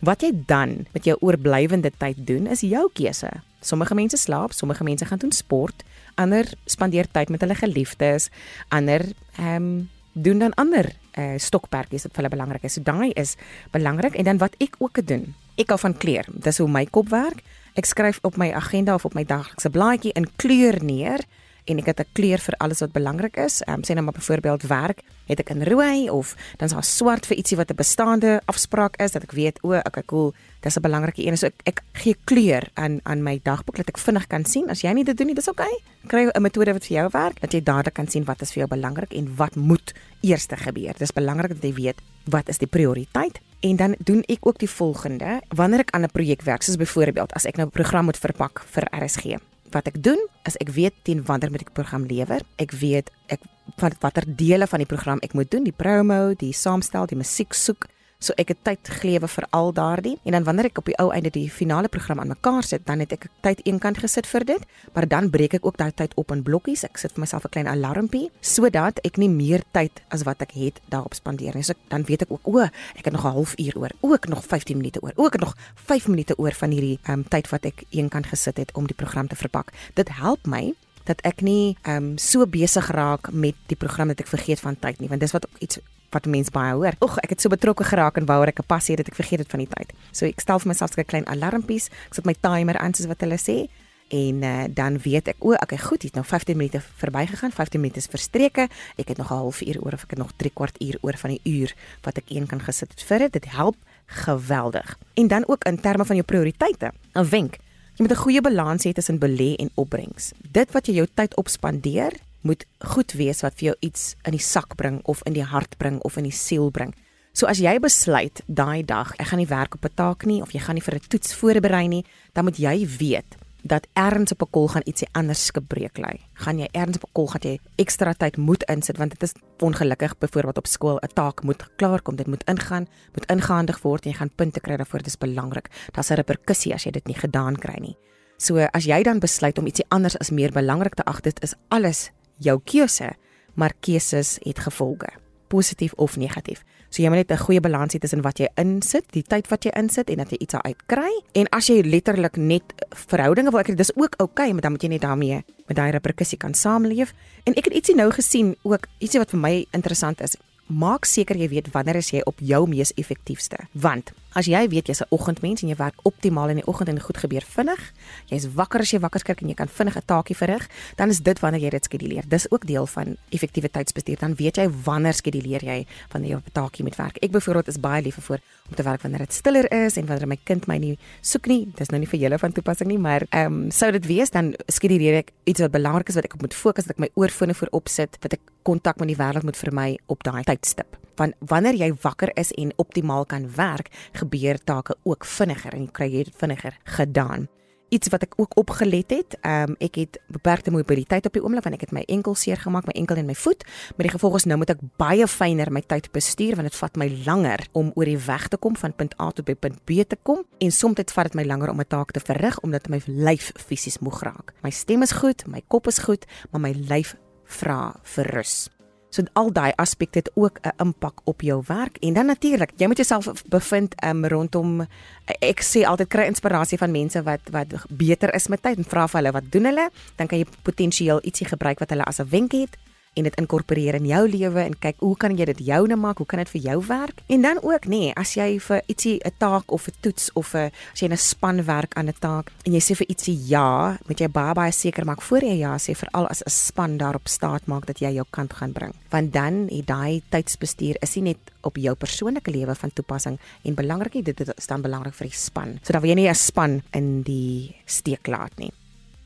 Wat 0.00 0.22
jy 0.22 0.32
dan 0.46 0.86
met 0.92 1.04
jou 1.04 1.16
oorblywende 1.20 1.92
tyd 1.98 2.26
doen 2.26 2.46
is 2.46 2.60
jou 2.60 2.88
keuse. 2.92 3.30
Sommige 3.62 3.94
mense 3.94 4.18
slaap, 4.18 4.52
sommige 4.52 4.84
mense 4.84 5.06
gaan 5.06 5.22
doen 5.22 5.32
sport, 5.32 5.84
ander 6.20 6.48
spandeer 6.66 7.06
tyd 7.14 7.30
met 7.32 7.40
hulle 7.44 7.56
geliefdes, 7.58 8.30
ander 8.68 9.06
ehm 9.38 9.56
um, 9.56 9.90
doen 10.12 10.42
dan 10.42 10.52
ander 10.60 10.90
uh, 11.16 11.38
stokperdjies 11.40 12.02
wat 12.04 12.12
vir 12.12 12.20
hulle 12.20 12.34
belangrik 12.34 12.64
is. 12.68 12.74
So 12.76 12.84
daai 12.84 13.14
is 13.16 13.36
belangrik 13.72 14.18
en 14.20 14.28
dan 14.28 14.40
wat 14.42 14.58
ek 14.60 14.76
ook 14.78 15.00
doen. 15.08 15.30
Ek 15.56 15.72
hou 15.72 15.78
van 15.80 15.96
kleur. 15.96 16.28
Dis 16.28 16.60
hoe 16.60 16.68
my 16.68 16.84
kop 16.84 17.08
werk. 17.08 17.40
Ek 17.80 17.88
skryf 17.88 18.18
op 18.20 18.36
my 18.36 18.50
agenda 18.52 18.94
of 18.94 19.06
op 19.08 19.16
my 19.16 19.24
daglikse 19.24 19.72
blaadjie 19.72 20.12
in 20.12 20.28
kleur 20.36 20.82
neer 20.84 21.24
en 21.72 21.80
ek 21.80 21.90
het 21.90 22.00
'n 22.00 22.12
kleur 22.12 22.38
vir 22.38 22.54
alles 22.58 22.80
wat 22.80 22.92
belangrik 22.92 23.36
is. 23.36 23.62
Ehm 23.62 23.80
um, 23.80 23.82
sê 23.82 23.94
nou 23.94 24.04
maar 24.04 24.14
byvoorbeeld 24.14 24.62
werk, 24.68 25.02
het 25.26 25.40
ek 25.40 25.50
in 25.50 25.62
rooi 25.64 26.10
of 26.10 26.36
dan 26.58 26.68
is 26.68 26.74
daar 26.74 26.84
swart 26.84 27.26
vir 27.26 27.36
ietsie 27.36 27.56
wat 27.56 27.70
'n 27.70 27.76
bestaande 27.76 28.40
afspraak 28.46 28.96
is 28.96 29.12
dat 29.12 29.22
ek 29.22 29.32
weet 29.32 29.58
o, 29.62 29.72
okay 29.72 30.02
cool, 30.06 30.34
dis 30.60 30.76
'n 30.76 30.80
belangrike 30.80 31.26
een. 31.26 31.36
So 31.36 31.46
ek 31.46 31.60
ek 31.64 31.82
gee 31.92 32.16
kleur 32.24 32.68
aan 32.74 33.00
aan 33.02 33.22
my 33.22 33.40
dagboek 33.42 33.76
dat 33.76 33.88
ek 33.88 33.98
vinnig 33.98 34.26
kan 34.26 34.44
sien 34.44 34.70
as 34.70 34.82
jy 34.82 34.92
nie 34.92 35.04
dit 35.04 35.16
doen 35.16 35.26
nie, 35.26 35.34
dis 35.34 35.48
okay. 35.48 35.72
Kry 36.06 36.30
'n 36.34 36.42
metode 36.42 36.72
wat 36.72 36.86
vir 36.86 36.96
jou 36.96 37.08
werk 37.10 37.40
dat 37.40 37.52
jy 37.52 37.62
dadelik 37.62 37.94
kan 37.94 38.08
sien 38.08 38.24
wat 38.24 38.42
is 38.42 38.52
vir 38.52 38.66
jou 38.66 38.68
belangrik 38.68 39.12
en 39.12 39.36
wat 39.36 39.56
moet 39.56 39.92
eers 40.20 40.46
gebeur. 40.46 40.94
Dis 40.98 41.12
belangrik 41.12 41.48
dat 41.48 41.62
jy 41.62 41.74
weet 41.74 42.00
wat 42.24 42.48
is 42.48 42.58
die 42.58 42.66
prioriteit 42.66 43.40
En 43.62 43.76
dan 43.76 43.94
doen 43.98 44.22
ek 44.26 44.46
ook 44.46 44.58
die 44.58 44.70
volgende. 44.70 45.40
Wanneer 45.48 45.78
ek 45.78 45.90
aan 45.90 46.02
'n 46.02 46.10
projek 46.10 46.42
werk, 46.42 46.62
soos 46.62 46.76
byvoorbeeld 46.76 47.32
as 47.32 47.44
ek 47.44 47.56
nou 47.56 47.66
'n 47.66 47.70
program 47.70 48.04
moet 48.04 48.18
verpak 48.18 48.64
vir 48.66 48.88
RSG, 48.90 49.38
wat 49.74 49.88
ek 49.90 49.98
doen 50.04 50.20
is 50.48 50.58
ek 50.62 50.72
weet 50.74 50.94
teen 51.06 51.22
wanneer 51.26 51.52
moet 51.52 51.64
ek 51.64 51.74
program 51.76 52.06
lewer. 52.08 52.44
Ek 52.62 52.74
weet 52.76 53.10
ek 53.32 53.44
wat 53.80 53.96
watter 54.02 54.26
dele 54.26 54.66
van 54.66 54.82
die 54.82 54.88
program 54.90 55.22
ek 55.22 55.34
moet 55.38 55.50
doen, 55.50 55.64
die 55.64 55.74
promo, 55.74 56.34
die 56.38 56.52
saamstel, 56.56 57.06
die 57.10 57.18
musiek 57.18 57.54
soek. 57.54 57.88
So 58.22 58.36
ek 58.38 58.52
het 58.52 58.60
tyd 58.62 58.88
gelewe 59.00 59.26
vir 59.26 59.46
al 59.50 59.72
daardie 59.74 60.14
en 60.22 60.36
dan 60.36 60.44
wanneer 60.46 60.68
ek 60.68 60.78
op 60.78 60.86
die 60.86 60.94
ou 61.02 61.08
einde 61.10 61.32
die 61.34 61.48
finale 61.50 61.88
program 61.90 62.20
aan 62.22 62.30
mekaar 62.30 62.62
sit, 62.62 62.84
dan 62.86 63.02
het 63.02 63.16
ek 63.16 63.26
tyd 63.42 63.64
eenkant 63.66 63.98
gesit 63.98 64.28
vir 64.30 64.46
dit, 64.46 64.66
maar 64.94 65.08
dan 65.10 65.30
breek 65.34 65.56
ek 65.58 65.66
ook 65.66 65.80
daai 65.80 65.90
tyd 65.90 66.14
op 66.14 66.30
in 66.30 66.44
blokkies. 66.46 66.84
Ek 66.86 67.00
sit 67.02 67.16
vir 67.16 67.24
myself 67.24 67.44
'n 67.44 67.50
klein 67.50 67.66
alarmpie 67.66 68.30
sodat 68.40 69.02
ek 69.02 69.18
nie 69.18 69.28
meer 69.28 69.66
tyd 69.72 69.90
as 70.14 70.22
wat 70.22 70.42
ek 70.42 70.54
het 70.54 70.78
daarop 70.88 71.14
spandeer 71.14 71.54
nie. 71.54 71.64
So 71.64 71.74
dan 71.88 72.04
weet 72.04 72.22
ek 72.22 72.30
ook 72.30 72.46
o, 72.46 72.58
ek 72.94 73.04
het 73.04 73.12
nog 73.12 73.26
'n 73.26 73.34
halfuur 73.34 73.74
oor, 73.76 73.90
ook 74.00 74.28
nog 74.28 74.44
15 74.44 74.76
minute 74.76 75.02
oor, 75.02 75.12
ook 75.16 75.38
nog 75.40 75.56
5 75.74 76.06
minute 76.06 76.38
oor 76.38 76.52
van 76.52 76.70
hierdie 76.70 76.98
um, 77.08 77.24
tyd 77.28 77.48
wat 77.50 77.64
ek 77.64 77.82
eenkant 77.90 78.26
gesit 78.26 78.56
het 78.56 78.70
om 78.74 78.86
die 78.86 78.94
program 78.94 79.26
te 79.26 79.36
verpak. 79.36 79.72
Dit 79.94 80.08
help 80.08 80.46
my 80.46 80.74
dat 81.04 81.20
ek 81.22 81.40
nie 81.40 81.76
ehm 81.82 81.96
um, 81.96 82.18
so 82.18 82.46
besig 82.46 82.90
raak 82.90 83.32
met 83.32 83.54
die 83.66 83.76
program 83.76 84.08
dat 84.08 84.20
ek 84.20 84.30
vergeet 84.30 84.60
van 84.60 84.76
tyd 84.78 85.00
nie 85.00 85.08
want 85.08 85.20
dis 85.20 85.32
wat 85.32 85.46
iets 85.58 85.78
wat 86.12 86.26
mense 86.26 86.50
baie 86.50 86.74
hoor. 86.74 86.96
Oeg, 87.00 87.18
ek 87.22 87.30
het 87.34 87.40
so 87.40 87.48
betrokke 87.48 87.84
geraak 87.84 88.16
en 88.16 88.26
wou 88.26 88.44
ek 88.44 88.60
'n 88.60 88.66
passie 88.66 88.94
het 88.96 89.04
dat 89.04 89.12
ek 89.12 89.20
vergeet 89.20 89.38
dit 89.38 89.50
van 89.50 89.60
die 89.60 89.68
tyd. 89.68 89.92
So 90.12 90.26
ek 90.26 90.40
stel 90.40 90.58
vir 90.58 90.68
myself 90.68 90.96
'n 90.96 91.04
klein 91.04 91.26
alarmpies. 91.26 91.88
Ek 92.08 92.14
sit 92.14 92.24
my 92.24 92.34
timer 92.40 92.76
aan 92.78 92.94
soos 92.94 93.06
wat 93.06 93.20
hulle 93.20 93.38
sê 93.38 93.68
en 94.12 94.42
uh, 94.42 94.64
dan 94.68 94.98
weet 94.98 95.28
ek 95.28 95.36
o, 95.40 95.54
okay, 95.56 95.78
goed, 95.78 96.00
dit 96.00 96.14
nou 96.14 96.24
15 96.24 96.56
minute 96.56 96.82
verbygegaan, 97.00 97.52
15 97.52 97.80
minute 97.80 97.98
is 97.98 98.06
verstreke. 98.06 98.68
Ek 98.96 99.08
het 99.08 99.16
nog 99.16 99.30
'n 99.30 99.40
halfuur 99.40 99.80
oor 99.80 99.92
of 99.92 100.04
ek 100.04 100.10
het 100.10 100.18
nog 100.18 100.32
3 100.36 100.50
kwart 100.52 100.76
uur 100.80 100.98
oor 101.00 101.16
van 101.16 101.30
die 101.30 101.40
uur 101.44 101.74
wat 102.02 102.16
ek 102.16 102.28
een 102.28 102.46
kan 102.46 102.60
gesit 102.60 102.90
het 102.90 103.02
vir 103.02 103.18
dit. 103.18 103.32
Dit 103.32 103.44
help 103.44 103.76
geweldig. 104.06 104.98
En 105.14 105.28
dan 105.28 105.48
ook 105.48 105.64
in 105.64 105.80
terme 105.80 106.04
van 106.04 106.16
jou 106.16 106.26
prioriteite. 106.26 106.92
'n 107.14 107.28
Wenk. 107.28 107.56
Jy 107.96 108.04
moet 108.04 108.12
'n 108.12 108.24
goeie 108.24 108.40
balans 108.40 108.84
hê 108.86 108.92
tussen 108.92 109.18
belê 109.18 109.56
en 109.56 109.70
opbrengs. 109.74 110.32
Dit 110.50 110.72
wat 110.72 110.86
jy 110.86 110.94
jou 110.94 111.06
tyd 111.14 111.36
op 111.36 111.48
spandeer, 111.48 112.12
moet 112.42 112.66
goed 112.94 113.12
wees 113.12 113.42
wat 113.42 113.54
vir 113.54 113.66
jou 113.66 113.76
iets 113.80 114.14
in 114.24 114.32
die 114.32 114.42
sak 114.42 114.76
bring 114.76 115.00
of 115.04 115.22
in 115.26 115.32
die 115.32 115.44
hart 115.44 115.78
bring 115.78 116.00
of 116.02 116.16
in 116.16 116.24
die 116.24 116.34
siel 116.34 116.70
bring. 116.70 116.94
So 117.32 117.46
as 117.46 117.58
jy 117.58 117.78
besluit 117.80 118.42
daai 118.46 118.82
dag, 118.84 119.14
ek 119.16 119.30
gaan 119.30 119.40
nie 119.40 119.48
werk 119.48 119.74
op 119.74 119.84
'n 119.84 119.94
taak 119.94 120.26
nie 120.26 120.42
of 120.42 120.52
jy 120.52 120.60
gaan 120.60 120.74
nie 120.74 120.84
vir 120.84 120.94
'n 120.94 121.08
toets 121.08 121.34
voorberei 121.34 121.88
nie, 121.88 122.04
dan 122.34 122.44
moet 122.44 122.58
jy 122.58 122.86
weet 122.98 123.36
dat 123.62 123.86
erns 123.94 124.32
op 124.32 124.42
'n 124.42 124.50
kol 124.50 124.68
gaan 124.68 124.82
ietsie 124.84 125.08
anders 125.12 125.50
gebreek 125.50 125.98
lê. 125.98 126.20
Gaan 126.34 126.58
jy 126.58 126.68
erns 126.72 126.96
op 126.96 127.04
'n 127.04 127.12
kol 127.12 127.26
gaan 127.26 127.40
jy 127.42 127.58
ekstra 127.76 128.12
tyd 128.12 128.36
moet 128.36 128.62
insit 128.62 128.98
want 128.98 129.10
dit 129.10 129.22
is 129.22 129.32
ongelukkig 129.58 130.18
byvoorbeeld 130.18 130.58
op 130.58 130.66
skool 130.66 130.98
'n 131.00 131.14
taak 131.14 131.42
moet 131.42 131.64
klaar 131.76 132.02
kom, 132.02 132.16
dit 132.16 132.26
moet 132.26 132.44
ingaan, 132.44 132.86
moet 133.14 133.26
ingehandig 133.30 133.82
word 133.82 134.04
en 134.04 134.10
jy 134.10 134.16
gaan 134.16 134.34
punte 134.34 134.60
kry 134.60 134.76
daarvoor, 134.76 134.98
dit 134.98 135.06
is 135.06 135.18
belangrik. 135.18 135.70
Daar's 135.92 136.10
'n 136.10 136.14
reperkussie 136.14 136.74
as 136.74 136.84
jy 136.84 136.90
dit 136.90 137.06
nie 137.06 137.16
gedaan 137.16 137.56
kry 137.56 137.78
nie. 137.80 137.96
So 138.36 138.56
as 138.58 138.84
jy 138.84 139.02
dan 139.02 139.18
besluit 139.18 139.58
om 139.58 139.66
ietsie 139.66 139.86
anders 139.88 140.18
as 140.18 140.30
meer 140.30 140.50
belangrik 140.52 140.94
te 140.94 141.04
ag, 141.04 141.20
dit 141.20 141.42
is 141.42 141.54
alles 141.68 142.10
jou 142.42 142.58
keuse, 142.64 143.12
maar 143.54 143.74
keuses 143.80 144.38
het 144.42 144.58
gevolge, 144.64 145.08
positief 145.48 145.92
of 146.00 146.16
negatief. 146.16 146.64
So 146.92 147.00
jy 147.02 147.08
moet 147.08 147.24
net 147.24 147.32
'n 147.32 147.44
goeie 147.44 147.60
balans 147.60 147.94
hê 147.94 147.98
tussen 147.98 148.22
wat 148.22 148.38
jy 148.38 148.48
insit, 148.56 149.04
die 149.12 149.22
tyd 149.22 149.48
wat 149.48 149.64
jy 149.64 149.70
insit 149.74 150.10
en 150.10 150.16
dat 150.16 150.30
jy 150.30 150.36
iets 150.40 150.54
uit 150.54 150.76
kry. 150.86 151.10
En 151.32 151.48
as 151.48 151.66
jy 151.66 151.80
letterlik 151.80 152.36
net 152.36 152.62
verhoudinge 152.90 153.50
wil 153.50 153.62
kry, 153.62 153.74
dis 153.74 153.96
ook 153.96 154.14
oukei, 154.18 154.44
okay, 154.44 154.52
maar 154.52 154.60
dan 154.60 154.72
moet 154.72 154.82
jy 154.82 154.88
net 154.88 155.00
daarmee 155.00 155.44
met 155.66 155.76
daai 155.76 155.90
reperkussie 155.90 156.38
kan 156.38 156.54
saamleef. 156.54 157.14
En 157.44 157.54
ek 157.54 157.64
het 157.64 157.74
ietsie 157.74 157.94
nou 157.94 158.10
gesien, 158.10 158.56
ook 158.62 158.86
ietsie 158.98 159.18
wat 159.18 159.30
vir 159.30 159.40
my 159.40 159.66
interessant 159.72 160.20
is. 160.20 160.36
Maak 160.66 161.04
seker 161.04 161.36
jy 161.36 161.48
weet 161.48 161.72
wanneer 161.72 161.96
is 161.96 162.10
jy 162.10 162.20
op 162.24 162.38
jou 162.40 162.68
mees 162.68 162.92
effektiefste. 162.92 163.56
Want 163.72 164.12
As 164.32 164.46
jy 164.48 164.64
weet 164.72 164.88
jy's 164.88 165.02
'n 165.02 165.12
oggendmens 165.12 165.62
en 165.62 165.68
jy 165.68 165.76
werk 165.76 165.98
optimaal 166.04 166.48
in 166.48 166.56
die 166.56 166.66
oggend 166.66 166.88
en 166.88 167.00
goed 167.00 167.18
gebeur 167.18 167.44
vinnig, 167.44 167.92
jy's 168.26 168.46
wakker 168.54 168.80
as 168.80 168.90
jy 168.90 168.98
wakker 168.98 169.20
skrik 169.20 169.42
en 169.42 169.48
jy 169.48 169.54
kan 169.54 169.68
vinnig 169.68 169.96
'n 169.96 170.02
taakie 170.06 170.36
verrig, 170.36 170.68
dan 170.96 171.10
is 171.10 171.20
dit 171.20 171.38
wanneer 171.40 171.60
jy 171.60 171.70
dit 171.70 171.84
skeduleer. 171.84 172.24
Dis 172.28 172.50
ook 172.50 172.66
deel 172.66 172.86
van 172.86 173.16
effektiewe 173.30 173.68
tydsbestuur. 173.68 174.18
Dan 174.18 174.34
weet 174.34 174.56
jy 174.56 174.68
wanneer 174.84 175.12
skeduleer 175.12 175.62
jy 175.62 175.86
wanneer 176.12 176.30
jy 176.30 176.36
op 176.36 176.46
'n 176.46 176.52
taakie 176.52 176.84
moet 176.84 176.96
werk. 176.96 177.16
Ek 177.22 177.30
byvoorbeeld 177.30 177.68
is 177.68 177.80
baie 177.80 178.02
lief 178.02 178.16
vir 178.16 178.40
om 178.68 178.74
te 178.74 178.82
werk 178.82 179.02
wanneer 179.02 179.18
dit 179.20 179.32
stiller 179.32 179.70
is 179.84 179.96
en 179.96 180.06
wanneer 180.06 180.28
my 180.28 180.38
kind 180.44 180.66
my 180.66 180.78
nie 180.78 180.98
soek 181.20 181.46
nie. 181.46 181.68
Dis 181.76 181.90
nou 181.90 181.98
nie 181.98 182.08
vir 182.08 182.20
julle 182.20 182.38
van 182.38 182.52
toepassing 182.52 182.88
nie, 182.88 182.98
maar 182.98 183.26
ehm 183.30 183.52
um, 183.52 183.70
sou 183.70 183.90
dit 183.90 184.06
wees 184.06 184.30
dan 184.30 184.54
skeduleer 184.68 185.18
ek 185.18 185.32
iets 185.44 185.60
wat 185.60 185.70
belangrik 185.70 186.08
is 186.08 186.14
wat 186.14 186.24
ek 186.24 186.40
moet 186.40 186.54
fokus, 186.54 186.84
dat 186.84 186.96
ek 186.96 186.98
my 186.98 187.10
oorfone 187.14 187.54
voorop 187.54 187.88
sit, 187.88 188.16
dat 188.20 188.32
ek 188.32 188.40
kontak 188.62 188.98
met 188.98 189.08
die 189.08 189.16
wêreld 189.16 189.44
moet 189.44 189.56
vermy 189.56 189.98
op 190.06 190.22
daai 190.22 190.44
tydstip 190.44 191.01
want 191.22 191.38
wanneer 191.52 191.78
jy 191.78 191.92
wakker 192.02 192.34
is 192.40 192.52
en 192.58 192.74
optimaal 192.82 193.26
kan 193.30 193.48
werk, 193.56 193.90
gebeur 194.18 194.58
take 194.58 194.96
ook 195.02 195.26
vinniger 195.38 195.74
en 195.76 195.86
jy 195.86 195.92
kry 195.94 196.12
dit 196.12 196.38
vinniger 196.42 196.78
gedaan. 196.98 197.48
Iets 197.92 198.08
wat 198.08 198.22
ek 198.24 198.38
ook 198.40 198.54
opgelet 198.56 199.10
het, 199.12 199.36
ehm 199.44 199.74
um, 199.74 199.76
ek 199.84 199.98
het 200.00 200.16
beperkte 200.32 200.72
mobiliteit 200.72 201.26
op 201.28 201.34
die 201.36 201.42
oomblik 201.44 201.66
want 201.66 201.76
ek 201.76 201.84
het 201.84 201.92
my 201.92 202.02
enkel 202.08 202.34
seer 202.34 202.56
gemaak, 202.56 202.88
my 202.88 202.94
enkel 202.96 203.20
en 203.20 203.28
my 203.28 203.36
voet. 203.36 203.66
Met 203.98 204.06
die 204.08 204.14
gevolg 204.14 204.38
is 204.40 204.48
nou 204.48 204.56
moet 204.56 204.72
ek 204.72 204.80
baie 204.96 205.28
fyner 205.28 205.68
my 205.68 205.84
tyd 205.84 206.08
bestuur 206.16 206.56
want 206.56 206.70
dit 206.70 206.78
vat 206.80 206.96
my 206.96 207.10
langer 207.26 207.66
om 207.76 207.92
oor 207.94 208.08
die 208.08 208.16
weg 208.16 208.48
te 208.48 208.56
kom 208.56 208.80
van 208.80 208.96
punt 208.96 209.12
A 209.20 209.28
tot 209.30 209.44
by 209.44 209.54
punt 209.54 209.84
B 209.84 210.08
te 210.08 210.16
kom 210.22 210.46
en 210.58 210.72
soms 210.72 211.12
vat 211.12 211.28
dit 211.28 211.36
my 211.36 211.44
langer 211.44 211.70
om 211.70 211.80
'n 211.80 211.88
taak 211.88 212.16
te 212.16 212.20
verrig 212.20 212.58
omdat 212.64 212.88
my 212.88 213.02
lyf 213.06 213.52
fisies 213.56 213.98
moeg 213.98 214.22
raak. 214.22 214.54
My 214.62 214.70
stem 214.70 215.02
is 215.02 215.12
goed, 215.12 215.46
my 215.46 215.60
kop 215.68 215.86
is 215.86 215.98
goed, 215.98 216.24
maar 216.50 216.60
my 216.60 216.72
lyf 216.72 217.16
vra 217.44 217.92
vir 218.02 218.26
rus. 218.32 218.70
So 219.12 219.22
al 219.36 219.52
daai 219.52 219.72
aspekte 219.76 220.18
het 220.18 220.30
ook 220.34 220.58
'n 220.62 220.72
impak 220.76 221.20
op 221.24 221.40
jou 221.40 221.62
werk. 221.66 221.96
En 222.00 222.12
dan 222.12 222.26
natuurlik, 222.26 222.72
jy 222.76 222.86
moet 222.86 222.96
jouself 222.96 223.42
bevind 223.48 223.94
um, 224.04 224.26
rondom 224.26 224.86
ek 225.24 225.60
sê 225.62 225.84
altyd 225.84 226.08
kry 226.08 226.24
inspirasie 226.26 226.78
van 226.78 226.90
mense 226.90 227.22
wat 227.22 227.40
wat 227.50 227.66
beter 227.88 228.34
is 228.34 228.48
met 228.48 228.62
tyd 228.62 228.76
en 228.76 228.84
vra 228.84 229.06
vir 229.06 229.20
hulle 229.20 229.32
wat 229.32 229.50
doen 229.50 229.64
hulle, 229.64 229.90
dan 230.16 230.26
kan 230.26 230.38
jy 230.38 230.46
potensieel 230.62 231.20
ietsie 231.22 231.46
gebruik 231.46 231.78
wat 231.78 231.90
hulle 231.90 232.04
as 232.04 232.20
'n 232.20 232.28
wenk 232.28 232.52
het 232.52 232.76
en 233.14 233.26
dit 233.28 233.38
inkorporeer 233.40 233.98
in 233.98 234.06
jou 234.08 234.22
lewe 234.28 234.62
en 234.64 234.76
kyk 234.78 235.00
hoe 235.04 235.16
kan 235.20 235.36
jy 235.36 235.46
dit 235.52 235.64
joune 235.68 235.96
maak? 236.00 236.18
Hoe 236.22 236.26
kan 236.28 236.40
dit 236.42 236.52
vir 236.54 236.62
jou 236.68 236.78
werk? 236.88 237.20
En 237.32 237.44
dan 237.44 237.60
ook 237.62 237.86
nê, 237.86 238.08
nee, 238.08 238.14
as 238.16 238.34
jy 238.36 238.58
vir 238.60 238.82
ietsie 238.88 239.20
'n 239.24 239.34
taak 239.38 239.72
of 239.72 239.88
'n 239.88 239.94
toets 240.00 240.30
of 240.34 240.54
'n 240.54 240.70
as 240.92 241.00
jy 241.00 241.08
'n 241.08 241.16
span 241.16 241.64
werk 241.64 241.94
aan 241.94 242.08
'n 242.08 242.18
taak 242.20 242.50
en 242.64 242.72
jy 242.72 242.80
sê 242.80 242.96
vir 242.96 243.06
ietsie 243.08 243.38
ja, 243.48 243.98
moet 244.08 244.20
jy 244.20 244.28
baie 244.28 244.54
baie 244.54 244.72
seker 244.72 245.04
maak 245.04 245.22
voor 245.22 245.40
jy 245.42 245.58
ja 245.58 245.76
sê 245.76 245.94
veral 245.94 246.26
as 246.28 246.42
'n 246.42 246.50
span 246.50 246.96
daarop 246.96 247.28
staat 247.28 247.66
maak 247.66 247.86
dat 247.86 247.98
jy 248.00 248.14
jou 248.14 248.26
kant 248.30 248.52
gaan 248.52 248.72
bring. 248.72 248.94
Want 249.10 249.32
dan 249.32 249.68
het 249.68 249.86
daai 249.86 250.22
tydsbestuur 250.30 250.96
is 251.02 251.14
nie 251.16 251.22
net 251.22 251.38
op 251.60 251.76
jou 251.76 251.94
persoonlike 251.94 252.50
lewe 252.50 252.74
van 252.74 252.90
toepassing 252.92 253.38
en 253.64 253.74
belangrik 253.74 254.14
nie 254.14 254.22
dit 254.22 254.40
is 254.40 254.66
dan 254.66 254.82
belangrik 254.82 255.14
vir 255.14 255.26
die 255.28 255.36
span. 255.36 255.78
So 255.82 255.92
dan 255.92 256.02
wil 256.02 256.10
jy 256.10 256.16
nie 256.16 256.28
'n 256.28 256.34
span 256.34 256.82
in 256.92 257.22
die 257.22 257.76
steek 257.86 258.26
laat 258.26 258.58
nie. 258.58 258.72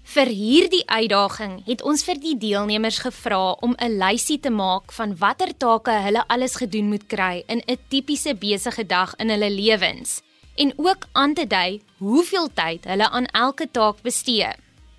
Vir 0.07 0.29
hierdie 0.31 0.85
uitdaging 0.87 1.57
het 1.67 1.81
ons 1.83 2.05
vir 2.07 2.19
die 2.23 2.37
deelnemers 2.39 3.01
gevra 3.03 3.57
om 3.67 3.75
'n 3.75 3.99
lysie 3.99 4.39
te 4.39 4.51
maak 4.51 4.93
van 4.93 5.17
watter 5.19 5.51
take 5.59 5.91
hulle 5.91 6.23
alles 6.29 6.55
gedoen 6.57 6.89
moet 6.89 7.07
kry 7.09 7.43
in 7.49 7.61
'n 7.67 7.79
tipiese 7.91 8.35
besige 8.35 8.87
dag 8.87 9.15
in 9.19 9.31
hulle 9.31 9.51
lewens 9.51 10.23
en 10.57 10.73
ook 10.77 11.07
aan 11.13 11.35
te 11.35 11.47
dui 11.47 11.83
hoeveel 11.99 12.49
tyd 12.55 12.85
hulle 12.85 13.09
aan 13.11 13.27
elke 13.27 13.71
taak 13.71 14.03
bestee. 14.03 14.49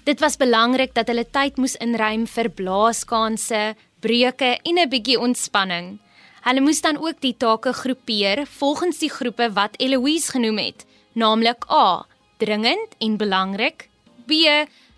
Dit 0.03 0.19
was 0.19 0.37
belangrik 0.37 0.93
dat 0.93 1.07
hulle 1.07 1.25
tyd 1.25 1.57
moes 1.57 1.75
inruim 1.75 2.27
vir 2.27 2.49
blaaskanse, 2.49 3.75
breuke 3.99 4.59
en 4.63 4.77
'n 4.77 4.89
bietjie 4.89 5.19
ontspanning. 5.19 5.99
Hulle 6.41 6.61
moes 6.61 6.81
dan 6.81 6.97
ook 6.97 7.21
die 7.21 7.37
take 7.37 7.73
groepeer 7.73 8.45
volgens 8.45 8.97
die 8.99 9.09
groepe 9.09 9.53
wat 9.53 9.75
Eloise 9.79 10.31
genoem 10.31 10.57
het, 10.57 10.85
naamlik 11.13 11.65
A: 11.71 12.05
dringend 12.37 12.95
en 12.99 13.17
belangrik, 13.17 13.89
B: 14.27 14.31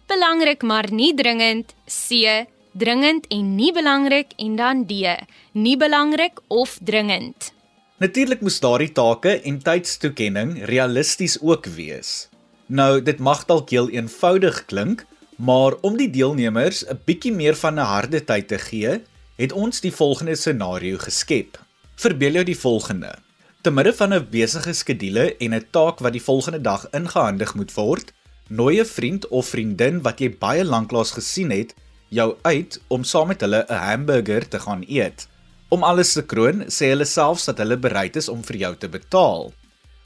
belangrik 0.10 0.66
maar 0.66 0.90
nie 0.92 1.14
dringend, 1.16 1.76
C 1.86 2.48
dringend 2.74 3.28
en 3.34 3.56
nie 3.56 3.72
belangrik 3.74 4.34
en 4.38 4.56
dan 4.56 4.84
D 4.86 5.16
nie 5.54 5.78
belangrik 5.78 6.42
of 6.48 6.78
dringend. 6.86 7.52
Natuurlik 8.00 8.42
moes 8.42 8.60
daardie 8.64 8.92
take 8.96 9.40
en 9.44 9.60
tydstoekenning 9.60 10.54
realisties 10.70 11.38
ook 11.42 11.66
wees. 11.76 12.30
Nou, 12.68 13.02
dit 13.02 13.20
mag 13.20 13.44
dalk 13.50 13.74
heel 13.74 13.90
eenvoudig 13.90 14.66
klink, 14.70 15.06
maar 15.36 15.76
om 15.82 15.98
die 15.98 16.10
deelnemers 16.10 16.86
'n 16.86 17.00
bietjie 17.06 17.34
meer 17.34 17.56
van 17.56 17.80
'n 17.80 17.92
harde 17.94 18.24
tyd 18.24 18.48
te 18.48 18.58
gee, 18.58 19.02
het 19.36 19.52
ons 19.52 19.82
die 19.82 19.92
volgende 19.92 20.36
scenario 20.36 20.98
geskep. 20.98 21.60
Verbeel 21.96 22.32
jou 22.32 22.44
die 22.44 22.60
volgende: 22.60 23.16
Te 23.62 23.72
midde 23.72 23.94
van 23.94 24.14
'n 24.14 24.28
besige 24.32 24.74
skedule 24.74 25.36
en 25.38 25.54
'n 25.54 25.68
taak 25.72 26.00
wat 26.00 26.12
die 26.12 26.24
volgende 26.24 26.62
dag 26.62 26.88
ingehandig 26.92 27.56
moet 27.56 27.74
word, 27.74 28.14
nooi 28.50 28.80
'n 28.80 28.86
vriend 28.86 29.28
of 29.28 29.48
vriendin 29.48 30.02
wat 30.02 30.20
jy 30.20 30.30
baie 30.40 30.64
lanklaas 30.66 31.12
gesien 31.12 31.52
het, 31.52 31.76
jou 32.10 32.36
uit 32.42 32.82
om 32.88 33.04
saam 33.04 33.28
met 33.28 33.42
hulle 33.42 33.66
'n 33.70 33.74
hamburger 33.74 34.48
te 34.48 34.60
gaan 34.60 34.84
eet. 34.88 35.28
Om 35.70 35.84
alles 35.84 36.14
te 36.14 36.26
kroon, 36.26 36.64
sê 36.68 36.90
hulle 36.90 37.06
selfs 37.06 37.46
dat 37.46 37.58
hulle 37.58 37.78
bereid 37.78 38.16
is 38.16 38.30
om 38.30 38.44
vir 38.44 38.56
jou 38.56 38.76
te 38.76 38.90
betaal. 38.90 39.54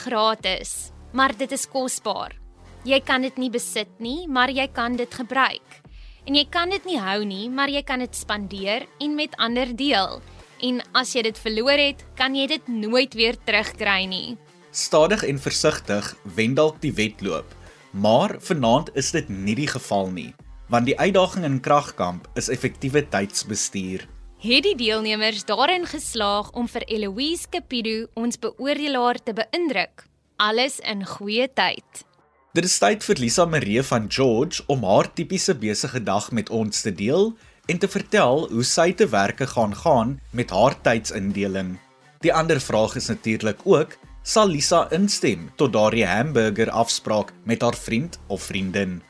Gratis, 0.07 0.93
maar 1.13 1.35
dit 1.35 1.51
is 1.53 1.67
kosbaar. 1.67 2.35
Jy 2.87 3.01
kan 3.03 3.25
dit 3.27 3.35
nie 3.41 3.51
besit 3.51 3.91
nie, 3.99 4.29
maar 4.31 4.53
jy 4.55 4.69
kan 4.71 4.95
dit 4.99 5.11
gebruik. 5.11 5.81
En 6.27 6.39
jy 6.39 6.45
kan 6.51 6.71
dit 6.71 6.87
nie 6.87 6.99
hou 7.03 7.21
nie, 7.27 7.47
maar 7.51 7.71
jy 7.71 7.83
kan 7.87 8.03
dit 8.03 8.15
spandeer 8.15 8.87
en 9.03 9.15
met 9.19 9.35
ander 9.43 9.73
deel. 9.75 10.21
En 10.63 10.81
as 10.97 11.15
jy 11.15 11.27
dit 11.27 11.39
verloor 11.39 11.83
het, 11.83 12.05
kan 12.19 12.35
jy 12.39 12.47
dit 12.55 12.71
nooit 12.71 13.15
weer 13.19 13.39
terugkry 13.47 14.07
nie. 14.11 14.37
Stadig 14.71 15.25
en 15.27 15.39
versigtig 15.43 16.15
wen 16.37 16.55
dalk 16.55 16.79
die 16.83 16.95
wedloop, 16.95 17.55
maar 17.91 18.37
vanaand 18.45 18.93
is 18.95 19.11
dit 19.17 19.29
nie 19.33 19.57
die 19.59 19.71
geval 19.71 20.11
nie, 20.13 20.33
want 20.69 20.87
die 20.87 20.99
uitdaging 20.99 21.47
in 21.49 21.63
kragkamp 21.65 22.29
is 22.37 22.51
effektiewe 22.53 23.03
tydsbestuur 23.11 24.07
het 24.47 24.62
die 24.62 24.76
deelnemers 24.79 25.43
daarin 25.45 25.87
geslaag 25.91 26.53
om 26.55 26.69
vir 26.71 26.85
Eloise 26.87 27.49
Capido 27.50 28.07
ons 28.15 28.38
beoordelaar 28.38 29.19
te 29.19 29.33
beïndruk. 29.35 30.05
Alles 30.38 30.79
in 30.87 31.03
goeie 31.07 31.49
tyd. 31.50 32.05
Dit 32.55 32.69
is 32.69 32.76
tyd 32.79 33.03
vir 33.05 33.19
Lisa 33.19 33.47
Marie 33.50 33.83
van 33.83 34.07
George 34.12 34.62
om 34.71 34.85
haar 34.87 35.09
tipiese 35.19 35.57
besige 35.59 36.03
dag 36.03 36.31
met 36.31 36.50
ons 36.50 36.85
te 36.85 36.93
deel 36.95 37.33
en 37.67 37.81
te 37.83 37.91
vertel 37.91 38.47
hoe 38.53 38.65
sy 38.65 38.93
te 38.95 39.09
werke 39.11 39.49
gaan 39.50 39.75
gaan 39.75 40.15
met 40.31 40.55
haar 40.55 40.79
tydsindeling. 40.83 41.75
Die 42.23 42.33
ander 42.33 42.61
vraag 42.62 42.95
is 42.97 43.11
natuurlik 43.11 43.67
ook, 43.67 43.99
sal 44.23 44.55
Lisa 44.55 44.87
instem 44.95 45.50
tot 45.57 45.75
daardie 45.75 46.07
hamburger 46.07 46.71
afspraak 46.71 47.35
met 47.45 47.67
haar 47.67 47.76
vriend 47.76 48.19
of 48.29 48.47
vriendin? 48.47 49.00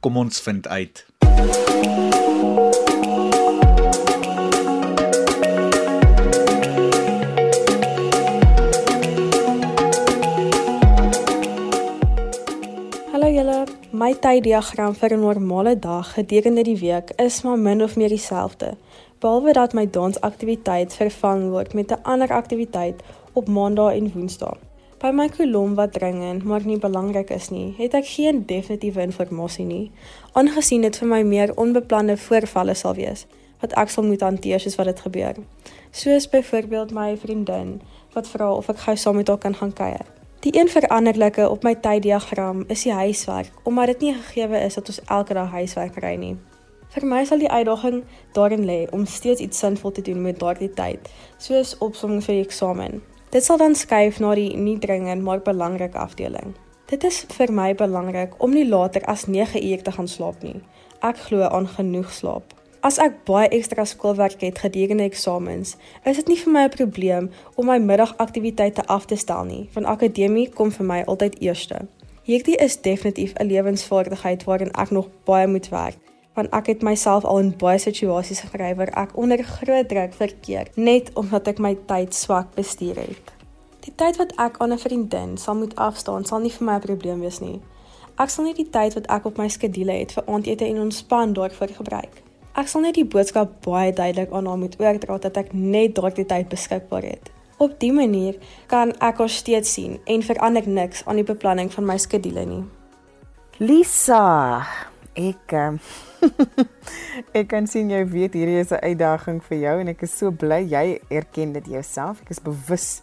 Kom 0.00 0.16
ons 0.16 0.40
vind 0.40 0.66
uit. 0.68 1.06
My 14.10 14.16
tyddiagram 14.18 14.94
vir 14.98 15.12
'n 15.14 15.20
normale 15.20 15.78
dag 15.78 16.14
gedurende 16.14 16.62
die 16.62 16.78
week 16.78 17.10
is 17.16 17.42
maar 17.42 17.58
min 17.58 17.82
of 17.82 17.96
meer 17.96 18.08
dieselfde, 18.08 18.76
behalwe 19.20 19.52
dat 19.52 19.72
my 19.72 19.86
dansaktiwiteit 19.86 20.94
vervang 20.94 21.50
word 21.50 21.74
met 21.74 21.92
'n 21.92 22.02
ander 22.02 22.32
aktiwiteit 22.32 23.02
op 23.32 23.48
Maandag 23.48 23.92
en 23.92 24.12
Woensdae. 24.12 24.56
By 24.98 25.10
my 25.10 25.28
kolom 25.28 25.74
wat 25.74 25.92
dringend 25.92 26.42
maar 26.44 26.66
nie 26.66 26.78
belangrik 26.78 27.30
is 27.30 27.50
nie, 27.50 27.74
het 27.78 27.94
ek 27.94 28.06
geen 28.06 28.46
definitiewe 28.46 29.00
inligting 29.00 29.68
nie, 29.68 29.90
aangesien 30.32 30.82
dit 30.82 30.96
vir 30.98 31.08
my 31.08 31.22
meer 31.22 31.56
onbeplande 31.56 32.16
voorvalle 32.16 32.74
sal 32.74 32.94
wees 32.94 33.26
wat 33.60 33.72
ek 33.72 33.88
sal 33.88 34.04
moet 34.04 34.20
hanteer 34.20 34.60
soos 34.60 34.76
wat 34.76 34.86
dit 34.86 35.00
gebeur. 35.00 35.34
Soos 35.90 36.28
byvoorbeeld 36.28 36.90
my 36.90 37.16
vriendin 37.16 37.80
wat 38.12 38.28
vra 38.28 38.52
of 38.52 38.68
ek 38.68 38.78
gou 38.78 38.96
saam 38.96 39.16
met 39.16 39.28
haar 39.28 39.38
kan 39.38 39.54
gaan 39.54 39.72
kuier. 39.72 40.19
Die 40.40 40.58
een 40.58 40.68
veranderlike 40.68 41.48
op 41.48 41.62
my 41.62 41.74
tyddiagram 41.74 42.64
is 42.66 42.82
die 42.82 42.92
huiswerk, 42.92 43.50
omdat 43.62 43.86
dit 43.86 44.00
nie 44.00 44.14
gegee 44.14 44.60
is 44.64 44.74
dat 44.74 44.86
ons 44.88 45.00
elke 45.04 45.34
dag 45.34 45.50
huiswerk 45.50 45.92
kry 45.92 46.14
nie. 46.16 46.36
Vir 46.94 47.04
my 47.06 47.18
sal 47.28 47.42
die 47.42 47.50
uitdaging 47.50 47.98
daarin 48.32 48.64
lê 48.64 48.78
om 48.90 49.04
steeds 49.06 49.40
iets 49.44 49.58
sinvol 49.58 49.92
te 49.92 50.02
doen 50.02 50.22
met 50.22 50.38
daardie 50.40 50.70
tyd, 50.72 51.10
soos 51.36 51.74
opsomming 51.78 52.24
vir 52.24 52.38
die 52.38 52.44
eksamen. 52.46 53.02
Dit 53.30 53.44
sal 53.44 53.60
dan 53.60 53.76
skuif 53.76 54.16
na 54.18 54.32
die 54.34 54.56
nie 54.56 54.78
dringend 54.78 55.22
maar 55.22 55.44
belangrike 55.44 55.98
afdeling. 55.98 56.56
Dit 56.88 57.04
is 57.04 57.20
vir 57.36 57.52
my 57.52 57.74
belangrik 57.74 58.32
om 58.40 58.56
nie 58.56 58.64
later 58.64 59.04
as 59.12 59.26
9 59.28 59.60
uur 59.60 59.82
te 59.82 59.92
gaan 59.92 60.08
slaap 60.08 60.40
nie. 60.42 60.56
Ek 61.04 61.20
glo 61.28 61.44
aan 61.52 61.68
genoeg 61.68 62.08
slaap. 62.16 62.56
As 62.80 62.96
ek 62.96 63.24
baie 63.28 63.48
ekstra 63.52 63.84
skoolwerk 63.84 64.40
het 64.40 64.58
gedurende 64.58 65.04
eksamens, 65.04 65.74
is 66.08 66.16
dit 66.16 66.28
nie 66.28 66.38
vir 66.40 66.52
my 66.52 66.62
'n 66.64 66.76
probleem 66.76 67.30
om 67.56 67.66
my 67.66 67.78
middagaktiwiteite 67.78 68.86
af 68.86 69.04
te 69.04 69.16
stel 69.16 69.44
nie, 69.44 69.68
want 69.74 69.86
akademie 69.86 70.48
kom 70.48 70.70
vir 70.72 70.86
my 70.86 71.02
altyd 71.06 71.40
eerste. 71.40 71.86
Hierdie 72.22 72.56
is 72.56 72.80
definitief 72.80 73.32
'n 73.34 73.46
lewensvaardigheid 73.46 74.44
waarin 74.44 74.72
ek 74.72 74.90
nog 74.90 75.08
baie 75.24 75.46
moet 75.46 75.68
werk 75.68 75.98
want 76.34 76.50
ek 76.50 76.66
het 76.66 76.82
myself 76.82 77.24
al 77.24 77.38
in 77.38 77.56
baie 77.56 77.78
situasies 77.78 78.40
gekry 78.40 78.74
waar 78.74 78.92
ek 79.02 79.16
onder 79.18 79.42
groot 79.42 79.88
druk 79.88 80.14
verkeer 80.14 80.70
net 80.74 81.10
omdat 81.14 81.48
ek 81.48 81.58
my 81.58 81.74
tyd 81.86 82.14
swak 82.14 82.54
bestuur 82.54 82.96
het. 82.96 83.34
Die 83.84 83.92
tyd 83.96 84.16
wat 84.16 84.32
ek 84.38 84.56
aan 84.58 84.72
'n 84.72 84.78
vriendin 84.78 85.36
sal 85.36 85.54
moet 85.54 85.76
afstaan 85.76 86.24
sal 86.24 86.40
nie 86.40 86.52
vir 86.52 86.64
my 86.64 86.74
'n 86.74 86.86
probleem 86.88 87.20
wees 87.20 87.40
nie. 87.40 87.60
Ek 88.18 88.30
sal 88.30 88.44
net 88.44 88.56
die 88.56 88.70
tyd 88.70 88.94
wat 88.94 89.06
ek 89.06 89.24
op 89.24 89.36
my 89.38 89.48
skedule 89.48 89.92
het 89.92 90.12
vir 90.12 90.24
aandete 90.26 90.64
en 90.64 90.80
ontspan 90.80 91.32
daarvoor 91.32 91.68
gebruik. 91.68 92.29
Ek 92.60 92.68
sal 92.68 92.82
net 92.84 92.98
die 92.98 93.06
boodskap 93.08 93.54
baie 93.64 93.92
duidelik 93.96 94.32
aan 94.36 94.48
haar 94.50 94.58
moet 94.60 94.74
oordra 94.82 95.16
dat 95.24 95.38
ek 95.40 95.54
net 95.56 95.94
daardie 95.96 96.26
tyd 96.28 96.50
beskikbaar 96.52 97.06
het. 97.08 97.30
Op 97.56 97.78
dië 97.80 97.94
manier 97.96 98.36
kan 98.68 98.92
ek 99.00 99.22
haar 99.22 99.32
steeds 99.32 99.72
sien 99.78 99.96
en 100.04 100.24
verander 100.26 100.68
niks 100.68 101.00
aan 101.08 101.22
die 101.22 101.24
beplanning 101.24 101.72
van 101.72 101.88
my 101.88 101.96
skedule 101.96 102.44
nie. 102.44 102.60
Lisa, 103.64 104.20
ek 105.16 105.54
um, 105.56 105.78
ek 107.38 107.48
kan 107.48 107.68
sien 107.70 107.88
jy 107.94 108.02
weet 108.12 108.36
hierdie 108.36 108.60
is 108.60 108.74
'n 108.76 108.84
uitdaging 108.84 109.40
vir 109.48 109.58
jou 109.64 109.74
en 109.80 109.92
ek 109.94 110.04
is 110.04 110.18
so 110.18 110.28
bly 110.30 110.60
jy 110.60 111.00
erken 111.08 111.56
dit 111.56 111.72
jouself. 111.78 112.20
Ek 112.26 112.36
is 112.36 112.44
bewus 112.44 113.00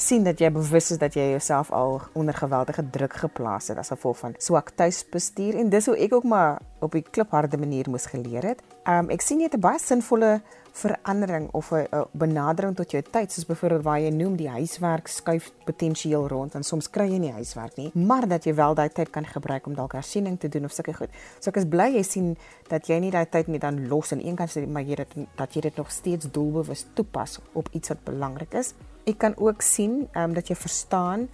sien 0.00 0.24
dat 0.24 0.40
jy 0.40 0.48
bewus 0.52 0.90
is 0.94 0.98
dat 1.00 1.14
jy 1.14 1.26
jouself 1.34 1.70
al 1.76 2.00
onder 2.16 2.34
geweldige 2.34 2.82
druk 2.90 3.18
geplaas 3.20 3.68
het 3.68 3.78
as 3.78 3.92
gevolg 3.92 4.18
van 4.22 4.34
swak 4.40 4.72
tuisbestuur 4.80 5.58
en 5.60 5.68
dis 5.72 5.86
hoe 5.90 5.96
ek 6.00 6.14
ook 6.16 6.24
maar 6.24 6.60
op 6.80 6.94
'n 6.94 7.04
klipharde 7.10 7.58
manier 7.58 7.90
moes 7.90 8.06
geleer 8.06 8.42
het. 8.42 8.62
Um 8.88 9.10
ek 9.10 9.20
sien 9.20 9.38
jy 9.38 9.44
het 9.44 9.54
'n 9.54 9.60
baie 9.60 9.78
sinvolle 9.78 10.40
verandering 10.72 11.50
of 11.52 11.72
'n 11.72 11.86
benadering 12.12 12.76
tot 12.76 12.90
jou 12.90 13.02
tyd 13.02 13.32
soos 13.32 13.46
byvoorbeeld 13.46 13.82
waar 13.82 14.00
jy 14.00 14.10
noem 14.10 14.36
die 14.36 14.48
huiswerk 14.48 15.08
skuif 15.08 15.52
potensieel 15.64 16.28
rond 16.28 16.54
en 16.54 16.62
soms 16.62 16.90
kry 16.90 17.08
jy 17.10 17.18
nie 17.18 17.32
huiswerk 17.32 17.76
nie 17.76 17.90
maar 17.94 18.28
dat 18.28 18.44
jy 18.44 18.54
wel 18.54 18.74
daai 18.74 18.88
tyd 18.88 19.10
kan 19.10 19.26
gebruik 19.26 19.66
om 19.66 19.74
dalk 19.74 19.92
hersiening 19.92 20.38
te 20.38 20.48
doen 20.48 20.64
of 20.64 20.72
sulke 20.72 20.94
goed. 20.94 21.10
So 21.40 21.50
ek 21.50 21.56
is 21.56 21.68
bly 21.68 21.94
jy 21.94 22.02
sien 22.02 22.36
dat 22.68 22.86
jy 22.86 22.98
nie 22.98 23.10
daai 23.10 23.26
tyd 23.26 23.48
net 23.48 23.60
dan 23.60 23.88
los 23.88 24.12
aan 24.12 24.20
een 24.20 24.36
kant 24.36 24.50
sit 24.50 24.68
maar 24.68 24.82
jy 24.82 24.94
dit 24.94 25.14
dat 25.36 25.54
jy 25.54 25.60
dit 25.60 25.76
nog 25.76 25.90
steeds 25.90 26.30
doelbewus 26.30 26.86
toepas 26.94 27.40
op 27.52 27.68
iets 27.72 27.88
wat 27.88 28.04
belangrik 28.04 28.54
is. 28.54 28.74
Ek 29.08 29.18
kan 29.18 29.36
ook 29.38 29.62
sien 29.62 30.08
um, 30.16 30.34
dat 30.36 30.50
jy 30.50 30.56
verstaan 30.58 31.28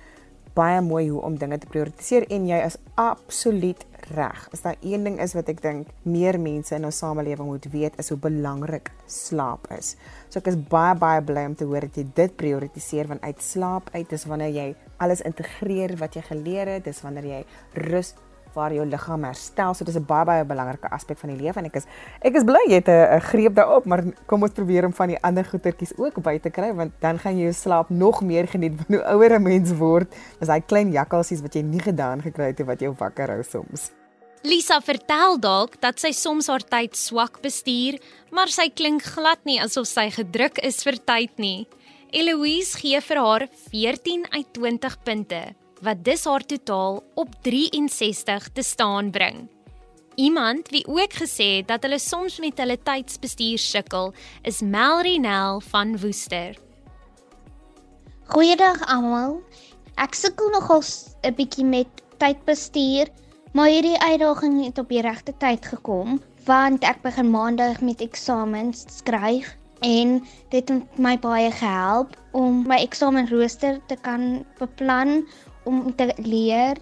baie 0.56 0.80
mooi 0.80 1.08
hoe 1.10 1.20
om 1.26 1.36
dinge 1.36 1.58
te 1.60 1.68
prioritiseer 1.68 2.24
en 2.32 2.46
jy 2.48 2.58
is 2.64 2.78
absoluut 2.96 3.82
reg. 4.16 4.46
As 4.54 4.62
daar 4.64 4.78
een 4.80 5.04
ding 5.04 5.18
is 5.20 5.34
wat 5.36 5.50
ek 5.52 5.60
dink 5.64 5.90
meer 6.08 6.38
mense 6.40 6.72
in 6.76 6.86
ons 6.88 7.00
samelewing 7.02 7.50
moet 7.50 7.66
weet 7.72 7.98
is 8.00 8.08
hoe 8.12 8.18
belangrik 8.20 8.88
slaap 9.10 9.68
is. 9.76 9.94
So 10.30 10.40
ek 10.40 10.48
is 10.52 10.58
baie 10.70 10.94
baie 10.96 11.20
bly 11.26 11.44
om 11.50 11.56
te 11.58 11.68
hoor 11.68 11.84
dat 11.88 11.98
jy 12.00 12.06
dit 12.16 12.36
prioritiseer 12.40 13.10
want 13.10 13.24
uit 13.26 13.42
slaap 13.44 13.90
uit 13.92 14.14
is 14.16 14.24
wanneer 14.30 14.54
jy 14.54 14.68
alles 15.02 15.24
integreer 15.28 15.96
wat 16.00 16.16
jy 16.16 16.24
geleer 16.30 16.76
het, 16.76 16.86
dis 16.86 17.02
wanneer 17.04 17.28
jy 17.28 17.42
rus 17.90 18.14
waar 18.56 18.72
jou 18.74 18.86
liggaam 18.88 19.26
herstel. 19.28 19.74
So 19.74 19.84
dis 19.84 19.96
'n 19.96 20.04
baie 20.04 20.24
baie 20.24 20.44
belangrike 20.44 20.88
aspek 20.90 21.18
van 21.18 21.30
die 21.30 21.42
lewe 21.42 21.58
en 21.60 21.66
ek 21.66 21.76
is 21.76 21.86
ek 22.22 22.34
is 22.34 22.44
bly 22.44 22.62
jy 22.68 22.80
het 22.80 22.88
'n 22.88 23.20
greep 23.20 23.54
daarop, 23.54 23.84
maar 23.86 24.02
kom 24.26 24.42
ons 24.42 24.52
probeer 24.52 24.84
om 24.86 24.92
van 24.92 25.08
die 25.08 25.22
ander 25.22 25.44
goetertjies 25.44 25.96
ook 25.96 26.22
by 26.22 26.38
te 26.38 26.50
kry 26.50 26.72
want 26.74 26.92
dan 27.00 27.18
gaan 27.18 27.36
jy 27.36 27.44
jou 27.44 27.52
slaap 27.52 27.90
nog 27.90 28.22
meer 28.22 28.46
geniet 28.46 28.74
wanneer 28.80 29.04
hoe 29.04 29.12
ouer 29.14 29.38
'n 29.38 29.42
mens 29.42 29.72
word. 29.72 30.08
Dis 30.38 30.48
daai 30.48 30.60
klein 30.60 30.92
jakkalsies 30.92 31.42
wat 31.42 31.54
jy 31.54 31.62
nie 31.62 31.80
gedaan 31.80 32.22
gekry 32.22 32.46
het 32.46 32.66
wat 32.66 32.80
jou 32.80 32.94
wakker 32.98 33.28
hou 33.28 33.42
soms. 33.42 33.90
Lisa 34.42 34.80
vertel 34.80 35.40
dalk 35.40 35.80
dat 35.80 35.98
sy 35.98 36.12
soms 36.12 36.46
haar 36.46 36.62
tyd 36.62 36.96
swak 36.96 37.40
bestuur, 37.42 37.98
maar 38.30 38.48
sy 38.48 38.68
klink 38.68 39.02
glad 39.02 39.38
nie 39.44 39.60
asof 39.60 39.86
sy 39.86 40.10
gedruk 40.10 40.58
is 40.62 40.82
vir 40.82 40.98
tyd 41.04 41.38
nie. 41.38 41.66
Eloise 42.12 42.78
gee 42.78 43.00
vir 43.00 43.16
haar 43.16 43.48
14 43.72 44.26
uit 44.30 44.52
20 44.52 45.02
punte 45.02 45.65
wat 45.80 46.04
dus 46.04 46.24
haar 46.24 46.44
totaal 46.46 47.02
op 47.14 47.28
63 47.42 48.48
te 48.52 48.62
staan 48.62 49.10
bring. 49.10 49.48
Iemand 50.14 50.68
wie 50.68 50.86
ook 50.86 51.12
gesê 51.12 51.56
het 51.56 51.68
dat 51.68 51.82
hulle 51.82 51.98
soms 51.98 52.38
met 52.40 52.58
hulle 52.58 52.78
tydsbestuur 52.82 53.58
sukkel, 53.58 54.14
is 54.42 54.60
Melry 54.60 55.16
Nel 55.16 55.60
van 55.60 55.98
Woester. 56.00 56.56
Goeiedag 58.24 58.86
almal. 58.86 59.42
Ek 59.94 60.14
sukkel 60.14 60.50
nogal 60.50 60.82
'n 61.22 61.34
bietjie 61.34 61.64
met 61.64 61.88
tydbestuur, 62.18 63.08
maar 63.52 63.68
hierdie 63.68 64.00
uitdaging 64.00 64.64
het 64.64 64.78
op 64.78 64.88
die 64.88 65.00
regte 65.00 65.32
tyd 65.36 65.66
gekom 65.66 66.20
want 66.46 66.84
ek 66.86 67.00
begin 67.02 67.30
maandag 67.30 67.80
met 67.82 68.00
eksamens 68.00 68.84
skryf 68.98 69.56
en 69.84 70.20
dit 70.52 70.68
het 70.68 70.98
my 70.98 71.16
baie 71.18 71.50
gehelp 71.50 72.14
om 72.32 72.62
my 72.68 72.78
eksamenrooster 72.84 73.80
te 73.90 73.96
kan 74.06 74.44
beplan 74.60 75.26
om 75.66 75.94
te 75.96 76.08
leer 76.22 76.78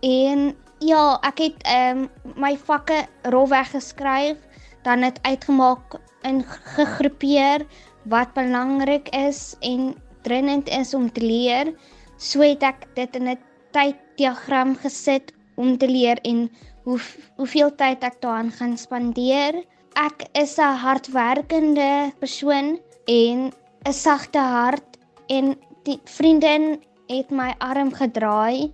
en 0.00 0.50
ja, 0.84 1.16
ek 1.24 1.40
het 1.40 1.62
ehm 1.64 2.04
um, 2.04 2.32
my 2.36 2.56
vakke 2.56 3.06
rofweg 3.32 3.70
geskryf, 3.72 4.36
dan 4.84 5.02
het 5.02 5.18
uitgemaak 5.22 5.96
en 6.22 6.42
gegroepeer 6.76 7.64
wat 8.12 8.34
belangrik 8.34 9.08
is 9.16 9.56
en 9.60 9.94
dringend 10.22 10.68
is 10.68 10.94
om 10.94 11.08
te 11.12 11.22
leer. 11.24 11.72
So 12.16 12.42
het 12.42 12.62
ek 12.62 12.86
dit 12.94 13.16
in 13.16 13.28
'n 13.28 13.38
tyddiagram 13.72 14.76
gesit 14.76 15.32
om 15.56 15.78
te 15.78 15.88
leer 15.88 16.20
en 16.22 16.50
hoe 16.84 17.00
hoeveel 17.36 17.74
tyd 17.74 18.04
ek 18.04 18.20
daaraan 18.20 18.50
gaan 18.50 18.76
spandeer. 18.76 19.64
Ek 19.94 20.28
is 20.32 20.58
'n 20.58 20.76
hardwerkende 20.84 22.12
persoon 22.18 22.78
en 23.06 23.52
'n 23.86 23.92
sagte 23.92 24.38
hart 24.38 24.98
en 25.26 25.56
die 25.82 26.00
vriendin 26.04 26.82
het 27.08 27.30
my 27.30 27.54
arm 27.58 27.92
gedraai 27.94 28.72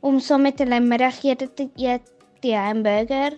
om 0.00 0.18
saam 0.20 0.42
met 0.42 0.58
hulle 0.58 0.80
middagete 0.80 1.48
te 1.54 1.68
eet, 1.76 2.04
die 2.40 2.56
hamburger. 2.56 3.36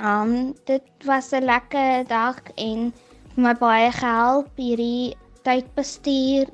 Um 0.00 0.54
dit 0.64 0.82
was 1.04 1.32
'n 1.32 1.44
lekker 1.44 2.06
dag 2.08 2.40
en 2.56 2.92
my 3.36 3.54
baie 3.54 3.92
gehelp 3.92 4.48
hierdie 4.56 5.16
tydbestuur. 5.42 6.48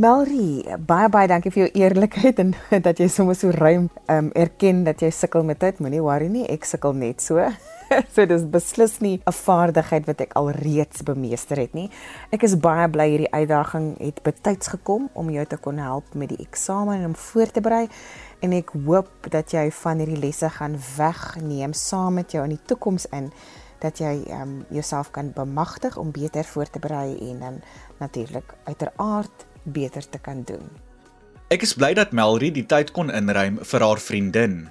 Melry, 0.00 0.64
baie 0.86 1.08
baie 1.08 1.28
dankie 1.28 1.50
vir 1.50 1.66
jou 1.66 1.70
eerlikheid 1.82 2.38
en 2.38 2.54
dat 2.86 2.98
jy 2.98 3.08
sommer 3.08 3.34
so 3.34 3.50
ruim 3.50 3.90
um 4.08 4.30
erken 4.32 4.84
dat 4.84 5.00
jy 5.00 5.10
sukkel 5.10 5.42
met 5.42 5.58
tyd. 5.58 5.78
Moenie 5.78 6.00
worry 6.00 6.28
nie, 6.28 6.46
ek 6.48 6.64
sukkel 6.64 6.92
net 6.92 7.20
so. 7.20 7.36
so 8.14 8.26
dis 8.26 8.44
beslis 8.46 8.98
nie 9.00 9.20
'n 9.26 9.32
vaardigheid 9.32 10.06
wat 10.06 10.20
ek 10.20 10.34
al 10.38 10.50
reeds 10.50 11.02
bemeester 11.02 11.58
het 11.58 11.74
nie. 11.74 11.90
Ek 12.30 12.42
is 12.42 12.56
baie 12.56 12.88
bly 12.88 13.08
hierdie 13.10 13.32
uitdaging 13.32 13.98
het 13.98 14.22
betyds 14.22 14.68
gekom 14.68 15.08
om 15.12 15.30
jou 15.30 15.46
te 15.46 15.56
kon 15.56 15.78
help 15.78 16.14
met 16.14 16.28
die 16.28 16.46
eksamen 16.46 16.98
en 16.98 17.04
om 17.12 17.16
voor 17.16 17.50
te 17.50 17.60
berei 17.60 17.88
en 18.40 18.52
ek 18.52 18.70
hoop 18.86 19.30
dat 19.30 19.52
jy 19.52 19.70
van 19.70 19.98
hierdie 19.98 20.20
lesse 20.20 20.48
gaan 20.48 20.78
wegneem 20.96 21.72
saam 21.72 22.14
met 22.14 22.32
jou 22.32 22.44
in 22.44 22.54
die 22.56 22.64
toekoms 22.66 23.06
in 23.12 23.32
dat 23.80 23.98
jy 23.98 24.24
um, 24.28 24.64
jouself 24.70 25.10
kan 25.10 25.32
bemagtig 25.32 25.96
om 25.96 26.12
beter 26.12 26.44
voor 26.44 26.70
te 26.70 26.78
berei 26.78 27.16
en 27.30 27.38
dan 27.40 27.60
natuurlik 27.98 28.54
uiteraard 28.64 29.46
beter 29.62 30.08
te 30.08 30.18
kan 30.18 30.42
doen. 30.44 30.68
Ek 31.48 31.62
is 31.62 31.74
bly 31.74 31.94
dat 31.94 32.12
Melry 32.12 32.52
die 32.54 32.66
tyd 32.66 32.92
kon 32.94 33.10
inruim 33.10 33.58
vir 33.64 33.82
haar 33.82 33.98
vriendin. 33.98 34.68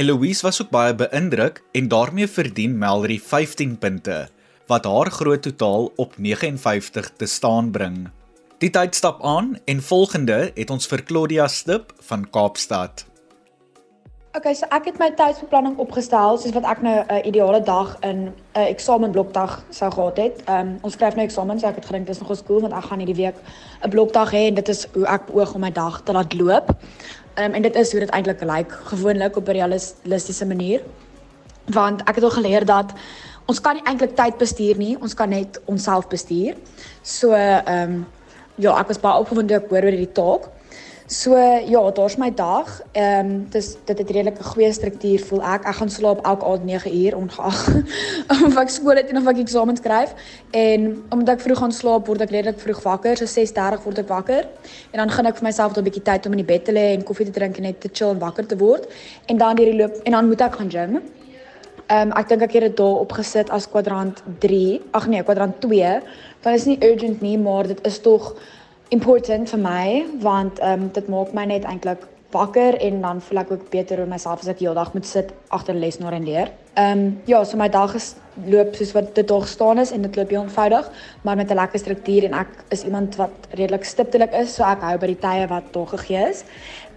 Eloise 0.00 0.42
was 0.42 0.62
ook 0.62 0.70
baie 0.72 0.94
beïndruk 0.94 1.62
en 1.72 1.88
daarmee 1.88 2.28
verdien 2.28 2.78
Melry 2.78 3.18
15 3.20 3.78
punte 3.78 4.28
wat 4.66 4.84
haar 4.84 5.10
groot 5.10 5.42
totaal 5.42 5.90
op 5.96 6.16
59 6.16 7.10
te 7.16 7.26
staan 7.26 7.70
bring. 7.70 8.08
Die 8.58 8.70
tyd 8.70 8.94
stap 8.94 9.20
aan 9.24 9.58
en 9.64 9.82
volgende 9.82 10.38
het 10.54 10.70
ons 10.70 10.88
vir 10.88 11.04
Claudia 11.04 11.48
Stip 11.48 11.92
van 12.08 12.24
Kaapstad. 12.30 13.04
Okay, 14.30 14.54
so 14.54 14.62
ek 14.70 14.84
het 14.86 14.98
my 15.02 15.08
tydsbeplanning 15.18 15.72
opgestel 15.82 16.36
soos 16.38 16.52
wat 16.54 16.66
ek 16.70 16.84
nou 16.86 16.92
'n 17.02 17.06
uh, 17.10 17.26
ideale 17.26 17.60
dag 17.66 17.96
in 18.00 18.18
'n 18.30 18.34
uh, 18.56 18.68
eksamenblokdag 18.70 19.64
sou 19.70 19.90
gehad 19.90 20.16
het. 20.16 20.42
Ehm 20.46 20.68
um, 20.68 20.78
ons 20.80 20.92
skryf 20.92 21.14
nou 21.14 21.26
eksamens, 21.26 21.60
so 21.60 21.68
ek 21.68 21.74
het 21.74 21.86
gedink 21.86 22.06
dis 22.06 22.20
nogal 22.20 22.36
cool 22.46 22.60
want 22.60 22.72
ek 22.72 22.84
gaan 22.84 22.98
hierdie 22.98 23.22
week 23.24 23.34
'n 23.82 23.90
blokdag 23.90 24.30
hê 24.30 24.46
en 24.46 24.54
dit 24.54 24.68
is 24.68 24.86
hoe 24.94 25.06
ek 25.06 25.26
beoog 25.26 25.54
om 25.54 25.60
my 25.60 25.72
dag 25.72 26.00
te 26.04 26.12
laat 26.12 26.32
loop. 26.32 26.70
Um, 27.38 27.52
en 27.54 27.62
dit 27.62 27.74
is 27.74 27.90
hoe 27.90 28.00
dit 28.00 28.10
eintlik 28.10 28.40
lyk 28.40 28.50
like, 28.50 28.74
gewoonlik 28.90 29.36
op 29.36 29.48
'n 29.48 29.52
realistiese 29.52 30.46
manier. 30.46 30.82
Want 31.66 32.00
ek 32.00 32.14
het 32.14 32.24
al 32.24 32.30
geleer 32.30 32.64
dat 32.64 32.92
ons 33.46 33.60
kan 33.60 33.74
nie 33.74 33.84
eintlik 33.84 34.16
tyd 34.16 34.36
bestuur 34.38 34.76
nie, 34.76 34.96
ons 35.00 35.14
kan 35.14 35.28
net 35.28 35.60
onsself 35.64 36.08
bestuur. 36.08 36.54
So 37.02 37.32
ehm 37.32 37.92
um, 37.92 38.06
ja, 38.54 38.78
ek 38.78 38.86
was 38.86 39.00
baie 39.00 39.18
opgewonde 39.18 39.54
ek 39.54 39.68
hoor 39.70 39.82
oor 39.82 39.94
hierdie 39.94 40.12
taak. 40.12 40.48
So 41.10 41.34
ja, 41.66 41.90
daar's 41.90 42.16
my 42.16 42.30
dag. 42.34 42.82
Ehm 42.92 43.26
um, 43.26 43.46
dis 43.50 43.76
dit 43.84 43.98
het 43.98 44.10
redelik 44.10 44.38
'n 44.38 44.44
goeie 44.44 44.72
struktuur 44.72 45.18
voel 45.18 45.42
ek. 45.42 45.64
Ek 45.64 45.74
gaan 45.74 45.90
slaap 45.90 46.24
elke 46.24 46.44
aand 46.44 46.64
9 46.64 46.94
uur 46.96 47.16
ongeag 47.16 47.68
of 48.46 48.56
ek 48.56 48.68
skool 48.68 48.94
het 48.94 49.10
en 49.10 49.16
of 49.16 49.26
ek 49.26 49.38
eksamen 49.38 49.76
skryf. 49.76 50.14
En 50.50 51.02
omdat 51.10 51.34
ek 51.34 51.40
vroeg 51.40 51.58
gaan 51.58 51.72
slaap, 51.72 52.06
word 52.06 52.20
ek 52.20 52.30
redelik 52.30 52.60
vroeg 52.60 52.82
wakker. 52.82 53.16
So 53.16 53.26
6:30 53.26 53.82
word 53.84 53.98
ek 53.98 54.08
wakker. 54.08 54.46
En 54.92 54.98
dan 55.02 55.10
gaan 55.10 55.26
ek 55.26 55.36
vir 55.36 55.44
myself 55.44 55.76
'n 55.76 55.82
bietjie 55.82 56.02
tyd 56.02 56.26
om 56.26 56.32
in 56.32 56.46
die 56.46 56.52
bed 56.52 56.64
te 56.64 56.72
lê 56.72 56.94
en 56.94 57.02
koffie 57.02 57.26
te 57.26 57.32
drink 57.32 57.56
en 57.56 57.62
net 57.62 57.80
te 57.80 57.90
chill 57.92 58.10
en 58.10 58.18
wakker 58.18 58.46
te 58.46 58.56
word. 58.56 58.86
En 59.26 59.36
dan 59.36 59.56
deur 59.56 59.66
die 59.66 59.80
loop 59.82 59.98
en 60.04 60.12
dan 60.12 60.28
moet 60.28 60.40
ek 60.40 60.54
gaan 60.54 60.70
gym. 60.70 61.02
Ehm 61.90 62.06
um, 62.06 62.12
ek 62.12 62.28
dink 62.28 62.42
ek 62.42 62.52
het 62.52 62.62
dit 62.62 62.76
daar 62.76 63.02
opgesit 63.02 63.50
as 63.50 63.66
kwadrant 63.66 64.22
3. 64.38 64.80
Ag 64.92 65.06
nee, 65.08 65.22
kwadrant 65.22 65.60
2. 65.60 66.00
Dan 66.40 66.52
is 66.52 66.64
nie 66.64 66.78
urgent 66.78 67.20
nie, 67.20 67.38
maar 67.38 67.66
dit 67.66 67.86
is 67.86 67.98
tog 67.98 68.36
important 68.90 69.50
vir 69.50 69.60
my 69.62 70.06
want 70.22 70.58
ehm 70.58 70.82
um, 70.82 70.88
dit 70.92 71.08
maak 71.08 71.32
my 71.32 71.44
net 71.44 71.64
eintlik 71.64 72.06
wakker 72.30 72.78
en 72.78 73.00
dan 73.02 73.20
voel 73.20 73.42
ek 73.42 73.52
ook 73.54 73.70
beter 73.70 73.98
oor 73.98 74.10
myself 74.10 74.42
as 74.42 74.50
ek 74.52 74.62
heeldag 74.62 74.92
moet 74.94 75.06
sit 75.06 75.32
agter 75.48 75.74
'n 75.74 75.82
lesenaar 75.82 76.12
en 76.12 76.24
leer. 76.24 76.50
Ehm 76.74 76.98
um, 76.98 77.20
ja, 77.26 77.44
so 77.44 77.56
my 77.56 77.68
dag 77.68 77.94
is 77.94 78.14
loop 78.46 78.74
soos 78.74 78.92
wat 78.92 79.14
dit 79.14 79.26
tog 79.26 79.48
staan 79.48 79.78
is 79.78 79.90
en 79.90 80.02
dit 80.02 80.16
loop 80.16 80.30
heel 80.30 80.42
eenvoudig, 80.42 80.90
maar 81.22 81.36
met 81.36 81.50
'n 81.50 81.54
lekker 81.54 81.78
struktuur 81.78 82.24
en 82.24 82.32
ek 82.32 82.48
is 82.68 82.84
iemand 82.84 83.16
wat 83.16 83.30
redelik 83.50 83.84
stiptelik 83.84 84.32
is, 84.32 84.54
so 84.54 84.62
ek 84.64 84.80
hou 84.80 84.98
by 84.98 85.06
die 85.06 85.18
tye 85.18 85.46
wat 85.46 85.72
tog 85.72 85.90
gegee 85.90 86.28
is. 86.28 86.44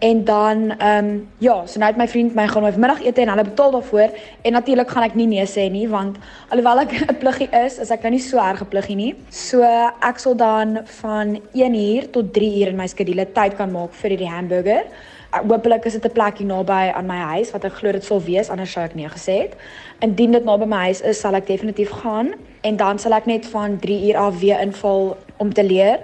En 0.04 0.24
dan 0.24 0.78
ehm 0.78 1.06
um, 1.06 1.30
ja, 1.38 1.66
so 1.66 1.80
nou 1.80 1.92
het 1.92 1.98
my 1.98 2.08
vriend 2.08 2.34
my 2.36 2.48
gaan 2.48 2.64
my 2.64 2.72
middagete 2.76 3.22
en 3.22 3.30
hulle 3.30 3.44
betaal 3.44 3.72
daarvoor 3.72 4.10
en 4.42 4.52
natuurlik 4.52 4.90
gaan 4.90 5.04
ek 5.04 5.16
nie 5.16 5.28
nee 5.28 5.46
sê 5.48 5.70
nie 5.72 5.86
want 5.90 6.18
alhoewel 6.50 6.82
ek 6.82 6.92
'n 7.12 7.18
pluggie 7.22 7.48
is, 7.66 7.78
is 7.80 7.92
ek 7.96 8.04
nou 8.04 8.12
nie 8.12 8.20
so 8.20 8.38
erg 8.38 8.62
'n 8.62 8.68
pluggie 8.68 8.96
nie. 8.96 9.16
So 9.30 9.64
ek 10.10 10.20
sal 10.20 10.36
dan 10.36 10.80
van 11.00 11.40
1 11.54 11.76
uur 11.76 12.10
tot 12.10 12.34
3 12.34 12.60
uur 12.60 12.68
in 12.68 12.76
my 12.76 12.88
skedule 12.88 13.26
tyd 13.32 13.56
kan 13.56 13.72
maak 13.72 13.94
vir 13.94 14.18
die 14.18 14.30
hamburger. 14.30 14.84
Hoopelik 15.32 15.86
is 15.86 15.94
dit 15.94 16.06
'n 16.06 16.12
plekkie 16.12 16.46
naby 16.46 16.92
aan 16.96 17.06
my 17.06 17.22
huis 17.36 17.52
wat 17.52 17.64
ek 17.64 17.74
glo 17.74 17.92
dit 17.92 18.04
sal 18.04 18.22
wees 18.22 18.50
anders 18.50 18.72
sou 18.72 18.84
ek 18.84 18.96
nee 18.96 19.08
gesê 19.08 19.40
het. 19.44 19.56
Indien 20.00 20.32
dit 20.32 20.44
naby 20.44 20.66
my 20.66 20.84
huis 20.92 21.02
is, 21.02 21.20
sal 21.20 21.34
ek 21.36 21.48
definitief 21.48 21.90
gaan 22.04 22.34
en 22.62 22.76
dan 22.76 23.00
sal 23.00 23.14
ek 23.14 23.26
net 23.26 23.46
van 23.46 23.80
3 23.80 24.08
uur 24.08 24.18
af 24.18 24.40
weer 24.40 24.60
inval 24.60 25.18
om 25.38 25.54
te 25.54 25.64
leer. 25.64 26.00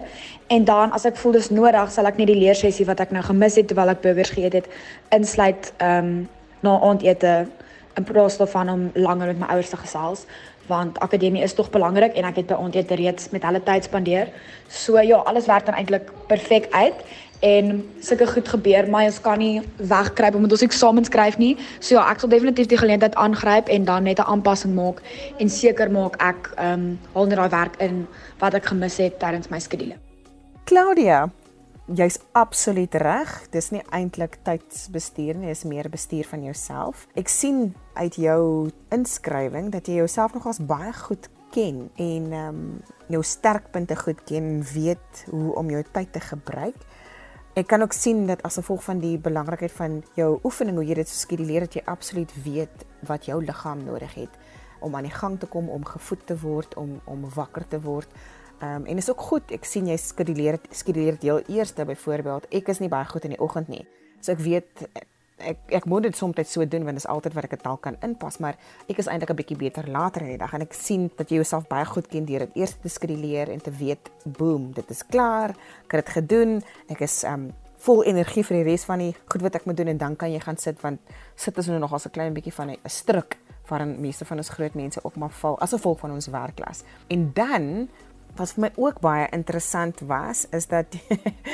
En 0.50 0.64
dan 0.66 0.92
as 0.92 1.06
ek 1.06 1.18
voel 1.22 1.36
dis 1.38 1.50
nodig, 1.54 1.92
sal 1.94 2.10
ek 2.10 2.18
net 2.18 2.28
die 2.32 2.40
leersessie 2.40 2.86
wat 2.90 3.00
ek 3.04 3.12
nou 3.14 3.22
gemis 3.22 3.58
het 3.60 3.68
terwyl 3.70 3.92
ek 3.94 4.02
burgers 4.02 4.32
geëet 4.34 4.56
het, 4.58 4.70
insluit 5.14 5.74
ehm 5.78 6.06
um, 6.06 6.28
na 6.66 6.74
aandete 6.84 7.34
in 7.96 8.04
plaas 8.04 8.36
daarvan 8.38 8.70
om 8.70 8.82
langer 8.94 9.30
met 9.32 9.40
my 9.40 9.48
ouers 9.54 9.70
te 9.70 9.78
gesels 9.80 10.26
want 10.70 11.00
akademie 11.00 11.42
is 11.42 11.54
tog 11.58 11.70
belangrik 11.74 12.18
en 12.18 12.28
ek 12.30 12.42
het 12.42 12.50
by 12.50 12.58
aandete 12.58 12.98
reeds 13.00 13.30
met 13.34 13.46
hulle 13.48 13.62
tyd 13.66 13.88
spandeer. 13.88 14.30
So 14.68 15.02
ja, 15.02 15.22
alles 15.30 15.48
werk 15.50 15.66
dan 15.66 15.78
eintlik 15.78 16.12
perfek 16.30 16.68
uit 16.74 17.06
en 17.46 17.72
sulke 18.06 18.28
goed 18.28 18.52
gebeur 18.54 18.90
maar 18.90 19.08
ons 19.10 19.22
kan 19.22 19.40
nie 19.42 19.62
wegkruip 19.94 20.36
omdat 20.36 20.58
ons 20.58 20.66
eksamen 20.68 21.08
skryf 21.08 21.40
nie. 21.42 21.56
So 21.80 21.96
ja, 21.96 22.04
ek 22.10 22.22
sal 22.22 22.34
definitief 22.34 22.70
die 22.70 22.82
geleentheid 22.82 23.18
aangryp 23.22 23.70
en 23.70 23.86
dan 23.86 24.04
net 24.10 24.20
'n 24.20 24.30
aanpassing 24.34 24.76
maak 24.76 25.02
en 25.38 25.50
seker 25.50 25.92
maak 25.92 26.22
ek 26.22 26.54
ehm 26.58 26.74
um, 26.74 27.00
haal 27.14 27.26
net 27.26 27.38
daai 27.38 27.50
werk 27.50 27.82
in 27.82 28.08
wat 28.40 28.54
ek 28.54 28.66
gemis 28.74 28.98
het 28.98 29.20
tydens 29.20 29.50
my 29.50 29.60
skedule. 29.60 30.09
Claudia, 30.69 31.23
jy's 31.97 32.19
absoluut 32.38 32.93
reg. 33.01 33.29
Dis 33.49 33.71
nie 33.73 33.79
eintlik 33.89 34.36
tydsbestuur 34.45 35.39
nie, 35.41 35.49
dis 35.49 35.63
meer 35.65 35.88
bestuur 35.89 36.27
van 36.29 36.43
jouself. 36.45 37.08
Ek 37.17 37.32
sien 37.34 37.71
uit 37.97 38.19
jou 38.21 38.69
inskrywing 38.93 39.71
dat 39.73 39.89
jy 39.89 39.95
jouself 40.03 40.36
nogals 40.38 40.62
baie 40.69 40.93
goed 40.93 41.25
ken 41.55 41.88
en 41.97 42.29
ehm 42.29 42.62
um, 42.62 42.62
jou 43.10 43.23
sterkpunte 43.25 43.97
goed 43.97 44.21
ken 44.29 44.45
en 44.45 44.62
weet 44.75 45.23
hoe 45.32 45.55
om 45.58 45.73
jou 45.73 45.82
tyd 45.89 46.13
te 46.13 46.21
gebruik. 46.21 46.77
Ek 47.58 47.65
kan 47.73 47.82
ook 47.82 47.97
sien 47.97 48.27
dat 48.29 48.45
as 48.45 48.62
gevolg 48.62 48.86
van 48.86 49.01
die 49.01 49.17
belangrikheid 49.17 49.73
van 49.73 50.03
jou 50.13 50.36
oefening 50.45 50.77
hoe 50.77 50.86
jy 50.86 50.99
dit 51.01 51.10
skeduleer 51.10 51.65
dat 51.65 51.79
jy 51.79 51.88
absoluut 51.89 52.36
weet 52.45 52.86
wat 53.10 53.25
jou 53.25 53.41
liggaam 53.41 53.82
nodig 53.89 54.13
het 54.21 54.38
om 54.86 54.93
aan 54.95 55.10
die 55.10 55.17
gang 55.17 55.41
te 55.41 55.49
kom, 55.49 55.73
om 55.73 55.82
gevoed 55.82 56.27
te 56.29 56.38
word, 56.38 56.77
om 56.77 56.99
om 57.10 57.25
wakker 57.34 57.65
te 57.67 57.82
word. 57.82 58.21
Ehm 58.60 58.76
um, 58.76 58.86
en 58.86 58.98
is 58.98 59.10
ook 59.10 59.22
goed. 59.22 59.52
Ek 59.52 59.65
sien 59.65 59.88
jy 59.88 59.95
skeduleer 59.98 60.60
skeduleer 60.69 61.19
deel 61.19 61.39
eerste 61.48 61.86
byvoorbeeld. 61.86 62.50
Ek 62.52 62.67
is 62.67 62.80
nie 62.80 62.89
baie 62.91 63.06
goed 63.06 63.24
in 63.24 63.32
die 63.38 63.39
oggend 63.39 63.67
nie. 63.67 63.86
So 64.19 64.32
ek 64.32 64.43
weet 64.43 64.89
ek 65.39 65.72
ek 65.80 65.86
moet 65.88 66.04
dit 66.04 66.17
soms 66.17 66.52
so 66.52 66.65
doen 66.67 66.84
want 66.84 66.98
dit 66.98 67.04
is 67.04 67.08
altyd 67.08 67.34
wat 67.34 67.48
ek 67.48 67.56
dit 67.56 67.63
dalk 67.63 67.82
kan 67.82 67.95
inpas, 68.04 68.39
maar 68.43 68.58
ek 68.88 69.00
is 69.00 69.08
eintlik 69.08 69.32
'n 69.32 69.36
bietjie 69.36 69.58
beter 69.58 69.88
later 69.88 70.22
in 70.22 70.36
die 70.36 70.38
dag 70.38 70.54
en 70.54 70.62
ek 70.62 70.74
sien 70.74 71.10
dat 71.15 71.30
jy 71.30 71.36
jouself 71.36 71.67
baie 71.67 71.86
goed 71.86 72.08
ken 72.08 72.26
deur 72.26 72.39
dit 72.39 72.56
eers 72.56 72.76
te 72.82 72.89
skeduleer 72.89 73.50
en 73.50 73.62
te 73.62 73.72
weet, 73.72 74.12
boem, 74.26 74.74
dit 74.74 74.89
is 74.91 75.04
klaar, 75.04 75.56
ek 75.86 75.91
het 75.91 76.06
dit 76.06 76.13
gedoen. 76.15 76.62
Ek 76.89 77.02
is 77.02 77.24
um 77.24 77.54
vol 77.78 78.04
energie 78.04 78.43
vir 78.43 78.58
die 78.58 78.72
res 78.72 78.84
van 78.84 79.00
die 79.00 79.15
goed 79.32 79.41
wat 79.41 79.56
ek 79.56 79.65
moet 79.65 79.78
doen 79.78 79.88
en 79.88 79.98
dan 79.98 80.15
kan 80.15 80.32
jy 80.32 80.39
gaan 80.39 80.58
sit 80.58 80.82
want 80.82 81.00
sit 81.36 81.58
is 81.58 81.67
nou 81.67 81.80
nog 81.80 81.93
as 81.93 82.06
'n 82.06 82.12
klein 82.12 82.34
bietjie 82.34 82.54
van 82.54 82.72
'n 82.72 82.78
struik 82.86 83.38
waarin 83.69 84.02
meeste 84.02 84.26
van 84.26 84.38
ons 84.38 84.50
groot 84.50 84.74
mense 84.74 85.00
ook 85.04 85.15
maar 85.15 85.30
val 85.30 85.60
as 85.60 85.74
gevolg 85.76 86.00
van 86.00 86.12
ons 86.12 86.28
werkklas. 86.28 86.84
En 87.08 87.32
dan 87.34 87.89
wat 88.39 88.54
vir 88.56 88.62
my 88.65 88.69
ook 88.75 88.99
baie 89.04 89.28
interessant 89.36 89.99
was 90.08 90.45
is 90.56 90.67
dat 90.71 90.95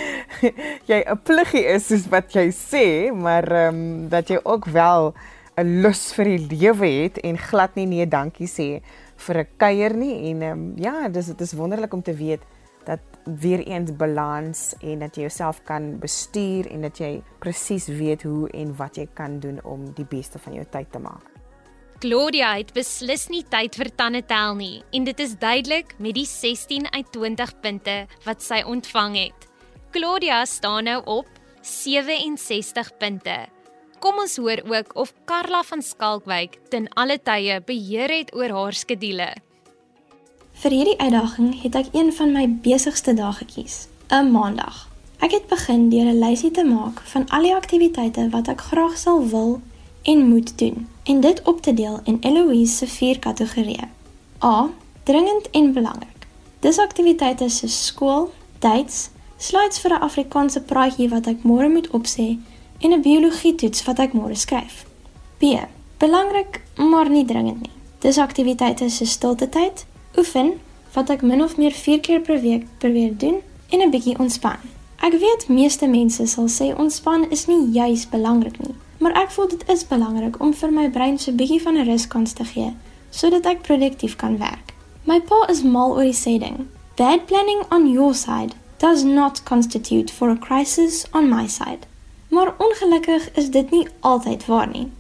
jy 0.89 0.99
'n 1.01 1.21
pluggie 1.23 1.65
is 1.75 1.87
soos 1.87 2.07
wat 2.09 2.33
jy 2.33 2.49
sê, 2.51 3.11
maar 3.13 3.47
ehm 3.51 3.75
um, 3.75 4.09
dat 4.09 4.29
jy 4.29 4.39
ook 4.43 4.65
wel 4.65 5.13
'n 5.57 5.81
lus 5.81 6.13
vir 6.13 6.25
die 6.25 6.47
lewe 6.51 6.87
het 7.03 7.17
en 7.17 7.37
glad 7.37 7.75
nie 7.75 7.85
nee 7.85 8.07
dankie 8.07 8.47
sê 8.47 8.81
vir 9.15 9.37
'n 9.39 9.47
kuier 9.57 9.93
nie 9.95 10.31
en 10.31 10.41
ehm 10.41 10.51
um, 10.51 10.73
ja, 10.77 11.09
dis 11.09 11.25
dit 11.25 11.41
is 11.41 11.53
wonderlik 11.53 11.93
om 11.93 12.01
te 12.01 12.13
weet 12.13 12.41
dat 12.85 12.99
weer 13.23 13.59
eens 13.67 13.95
balans 13.95 14.75
en 14.81 14.99
dat 14.99 15.15
jy 15.15 15.21
jouself 15.21 15.63
kan 15.63 15.99
bestuur 15.99 16.69
en 16.71 16.81
dat 16.81 16.97
jy 16.97 17.23
presies 17.39 17.87
weet 17.87 18.23
hoe 18.23 18.49
en 18.49 18.75
wat 18.75 18.95
jy 18.95 19.07
kan 19.13 19.39
doen 19.39 19.59
om 19.63 19.93
die 19.93 20.05
beste 20.05 20.39
van 20.39 20.53
jou 20.53 20.65
tyd 20.69 20.91
te 20.91 20.99
maak. 20.99 21.34
Claudia 21.99 22.49
het 22.57 22.73
beslis 22.75 23.29
nie 23.31 23.45
tyd 23.47 23.77
vir 23.79 23.87
tande 23.95 24.19
tel 24.27 24.57
nie 24.59 24.81
en 24.97 25.05
dit 25.07 25.19
is 25.23 25.37
duidelik 25.39 25.93
met 26.03 26.17
die 26.17 26.27
16 26.27 26.89
uit 26.91 27.11
20 27.15 27.53
punte 27.63 27.93
wat 28.25 28.41
sy 28.43 28.59
ontvang 28.67 29.15
het. 29.15 29.45
Claudia 29.95 30.41
staan 30.45 30.89
nou 30.89 30.99
op 31.07 31.29
67 31.63 32.89
punte. 32.99 33.35
Kom 34.03 34.19
ons 34.19 34.35
hoor 34.37 34.59
ook 34.67 34.91
of 34.99 35.13
Karla 35.25 35.61
van 35.63 35.81
Skalkwyk 35.81 36.59
ten 36.69 36.89
alle 36.99 37.15
tye 37.15 37.61
beheer 37.63 38.11
het 38.11 38.33
oor 38.35 38.51
haar 38.51 38.75
skedule. 38.75 39.29
Vir 40.55 40.75
hierdie 40.75 40.97
uitdaging 40.99 41.53
het 41.61 41.77
ek 41.79 41.95
een 41.95 42.11
van 42.15 42.35
my 42.35 42.43
besigste 42.63 43.15
dae 43.15 43.31
gekies, 43.39 43.87
'n 44.11 44.31
Maandag. 44.35 44.89
Ek 45.23 45.31
het 45.31 45.47
begin 45.47 45.89
deur 45.89 46.11
'n 46.11 46.19
lysie 46.19 46.51
te 46.51 46.63
maak 46.63 46.99
van 47.13 47.23
al 47.29 47.47
die 47.47 47.55
aktiwiteite 47.55 48.29
wat 48.29 48.47
ek 48.47 48.61
graag 48.61 48.97
sal 48.97 49.23
wil 49.27 49.61
en 50.05 50.27
moet 50.27 50.57
doen 50.57 50.87
en 51.03 51.19
dit 51.19 51.41
op 51.43 51.61
te 51.61 51.73
deel 51.73 51.99
in 52.03 52.17
Eloise 52.21 52.75
se 52.75 52.87
vier 52.87 53.19
kategorieë. 53.19 53.87
A: 54.43 54.69
dringend 55.03 55.49
en 55.49 55.73
belangrik. 55.73 56.27
Dis 56.59 56.77
aktiwiteite 56.77 57.49
soos 57.49 57.85
skool, 57.85 58.29
dates, 58.59 59.09
slides 59.37 59.79
vir 59.79 59.93
'n 59.93 60.05
Afrikaanse 60.07 60.61
praatjie 60.61 61.09
wat 61.09 61.27
ek 61.27 61.43
môre 61.43 61.69
moet 61.69 61.89
opsê 61.89 62.37
en 62.79 62.91
'n 62.91 63.01
biologie 63.01 63.55
toets 63.55 63.83
wat 63.83 63.99
ek 63.99 64.13
môre 64.13 64.35
skryf. 64.35 64.85
B: 65.37 65.43
belangrik, 65.97 66.61
maar 66.75 67.09
nie 67.09 67.25
dringend 67.25 67.61
nie. 67.61 67.75
Dis 67.99 68.17
aktiwiteite 68.17 68.89
soos 68.89 69.11
stilte 69.11 69.49
tyd, 69.49 69.85
oefen 70.17 70.53
wat 70.93 71.09
ek 71.09 71.21
min 71.21 71.43
of 71.43 71.57
meer 71.57 71.71
4 71.71 71.99
keer 71.99 72.21
per 72.21 72.41
week 72.41 72.65
probeer 72.77 73.17
doen 73.17 73.41
en 73.69 73.81
'n 73.81 73.91
bietjie 73.91 74.19
ontspan. 74.19 74.57
Ek 74.97 75.13
weet 75.13 75.47
meeste 75.47 75.87
mense 75.87 76.27
sal 76.27 76.47
sê 76.47 76.77
ontspan 76.77 77.29
is 77.29 77.45
nie 77.45 77.71
juis 77.71 78.09
belangrik 78.09 78.59
nie 78.59 78.75
maar 79.05 79.21
ek 79.21 79.31
voel 79.31 79.47
dit 79.47 79.63
is 79.69 79.83
belangrik 79.87 80.39
om 80.41 80.53
vir 80.57 80.71
my 80.73 80.83
brein 80.89 81.19
so 81.21 81.31
'n 81.31 81.37
bietjie 81.37 81.61
van 81.61 81.75
'n 81.77 81.85
ruskans 81.85 82.31
te 82.33 82.45
gee 82.51 82.71
sodat 83.09 83.45
ek 83.45 83.61
produktief 83.61 84.15
kan 84.15 84.37
werk. 84.37 84.73
My 85.03 85.19
pa 85.21 85.45
is 85.53 85.61
mal 85.63 85.91
oor 85.91 86.07
die 86.09 86.21
sê 86.21 86.39
ding: 86.39 86.55
Bad 86.95 87.25
planning 87.25 87.61
on 87.69 87.91
your 87.91 88.15
side 88.15 88.55
does 88.77 89.03
not 89.03 89.43
constitute 89.43 90.13
for 90.13 90.29
a 90.29 90.37
crisis 90.47 91.05
on 91.11 91.29
my 91.29 91.47
side. 91.47 91.85
Maar 92.29 92.53
ongelukkig 92.57 93.29
is 93.33 93.49
dit 93.49 93.69
nie 93.71 93.87
altyd 93.99 94.45
waar 94.45 94.67
nie. 94.67 94.91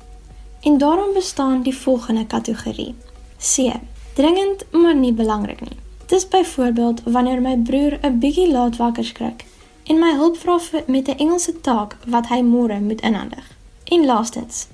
En 0.61 0.77
daarom 0.77 1.13
bestaan 1.13 1.61
die 1.61 1.77
volgende 1.77 2.25
kategorie: 2.27 2.95
C. 3.39 3.73
Dringend 4.13 4.65
maar 4.71 4.95
nie 4.95 5.13
belangrik 5.13 5.61
nie. 5.61 5.79
Dis 6.05 6.27
byvoorbeeld 6.27 7.01
wanneer 7.03 7.41
my 7.41 7.57
broer 7.57 7.97
'n 8.01 8.19
bietjie 8.19 8.51
laat 8.51 8.77
wakker 8.77 9.05
skrik 9.05 9.45
en 9.83 9.99
my 9.99 10.13
hulp 10.13 10.37
vra 10.37 10.59
met 10.87 11.07
'n 11.07 11.17
Engelse 11.17 11.61
taak 11.61 11.97
wat 12.07 12.27
hy 12.27 12.41
môre 12.41 12.79
moet 12.79 13.01
inhandig. 13.01 13.54
En 13.85 14.05
laastens, 14.05 14.67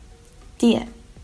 D. 0.58 0.64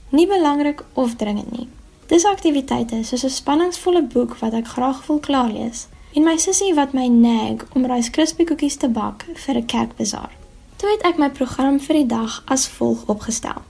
Nie 0.09 0.27
belangrik 0.27 0.83
of 0.93 1.15
dringend 1.15 1.51
nie. 1.57 1.67
Dis 2.07 2.25
aktiwiteite 2.25 3.03
soos 3.03 3.23
'n 3.23 3.29
spanningsvolle 3.29 4.03
boek 4.03 4.37
wat 4.37 4.53
ek 4.53 4.67
graag 4.67 5.05
wil 5.07 5.19
klaarlees 5.19 5.87
en 6.13 6.23
my 6.23 6.37
sussie 6.37 6.73
wat 6.73 6.93
my 6.93 7.07
nag 7.07 7.65
om 7.73 7.85
Rice 7.85 8.11
Krispie 8.11 8.45
koekies 8.45 8.75
te 8.75 8.89
bak 8.89 9.25
vir 9.33 9.55
'n 9.55 9.65
kerkbazaar. 9.65 10.31
Toe 10.75 10.89
het 10.89 11.01
ek 11.01 11.17
my 11.17 11.29
program 11.29 11.79
vir 11.79 11.95
die 11.95 12.05
dag 12.05 12.43
as 12.45 12.67
volg 12.67 13.03
opgestel. 13.05 13.61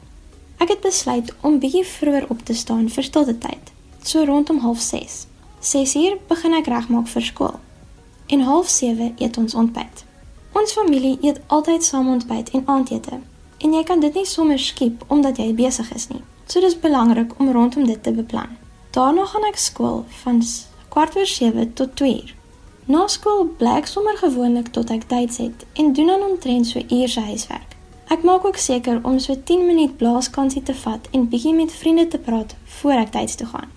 Ek 0.57 0.67
het 0.67 0.81
besluit 0.81 1.33
om 1.41 1.59
bietjie 1.59 1.85
vroeër 1.85 2.25
op 2.29 2.45
te 2.45 2.53
staan 2.53 2.89
vir 2.89 3.03
stilte 3.03 3.37
tyd, 3.37 3.71
so 4.03 4.23
rondom 4.23 4.59
06:30. 4.59 5.27
6uur 5.61 6.17
begin 6.27 6.53
ek 6.53 6.67
regmaak 6.67 7.07
vir 7.07 7.21
skool. 7.21 7.59
En 8.27 8.41
07:30 8.41 9.13
eet 9.17 9.37
ons 9.37 9.53
ontbyt. 9.53 10.03
Ons 10.53 10.73
familie 10.73 11.17
eet 11.21 11.39
altyd 11.47 11.83
saam 11.83 12.09
ontbyt 12.09 12.49
en 12.49 12.63
aandete. 12.65 13.19
En 13.57 13.73
jy 13.73 13.83
kan 13.83 13.99
dit 13.99 14.13
nie 14.13 14.25
sommer 14.25 14.59
skiep 14.59 15.03
omdat 15.07 15.37
jy 15.37 15.53
besig 15.57 15.93
is 15.95 16.07
nie. 16.07 16.23
So 16.47 16.61
dis 16.61 16.79
belangrik 16.79 17.33
om 17.39 17.51
rondom 17.51 17.85
dit 17.85 18.03
te 18.03 18.11
beplan. 18.11 18.57
Daarna 18.91 19.25
gaan 19.25 19.47
ek 19.49 19.57
skool 19.57 20.03
van 20.23 20.43
kwart 20.89 21.15
oor 21.15 21.25
7 21.25 21.73
tot 21.73 21.95
2 21.95 22.13
uur. 22.13 22.35
Na 22.87 23.07
skool 23.07 23.45
bly 23.59 23.73
ek 23.81 23.89
sommer 23.91 24.17
gewoonlik 24.17 24.69
tot 24.75 24.93
ek 24.93 25.09
tyd 25.11 25.37
het 25.37 25.65
en 25.75 25.93
doen 25.93 26.07
dan 26.13 26.23
omtrent 26.29 26.67
so 26.67 26.79
uur 26.79 27.09
se 27.09 27.21
huiswerk. 27.21 27.73
Ek 28.07 28.23
maak 28.23 28.45
ook 28.45 28.55
seker 28.55 29.01
om 29.03 29.19
so 29.19 29.35
10 29.35 29.65
minuut 29.67 29.97
blaaskansie 29.97 30.63
te 30.63 30.73
vat 30.73 31.09
en 31.11 31.27
bietjie 31.27 31.53
met 31.53 31.73
vriende 31.73 32.07
te 32.07 32.17
praat 32.17 32.55
voor 32.79 33.01
ek 33.01 33.11
tyds 33.11 33.35
toe 33.35 33.47
gaan. 33.47 33.73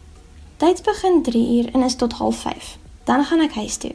Tyds 0.62 0.84
begin 0.86 1.22
3 1.22 1.42
uur 1.56 1.72
en 1.74 1.82
is 1.82 1.96
tot 1.96 2.14
05:30. 2.14 2.76
Dan 3.04 3.24
gaan 3.24 3.40
ek 3.40 3.54
huis 3.54 3.76
toe. 3.76 3.94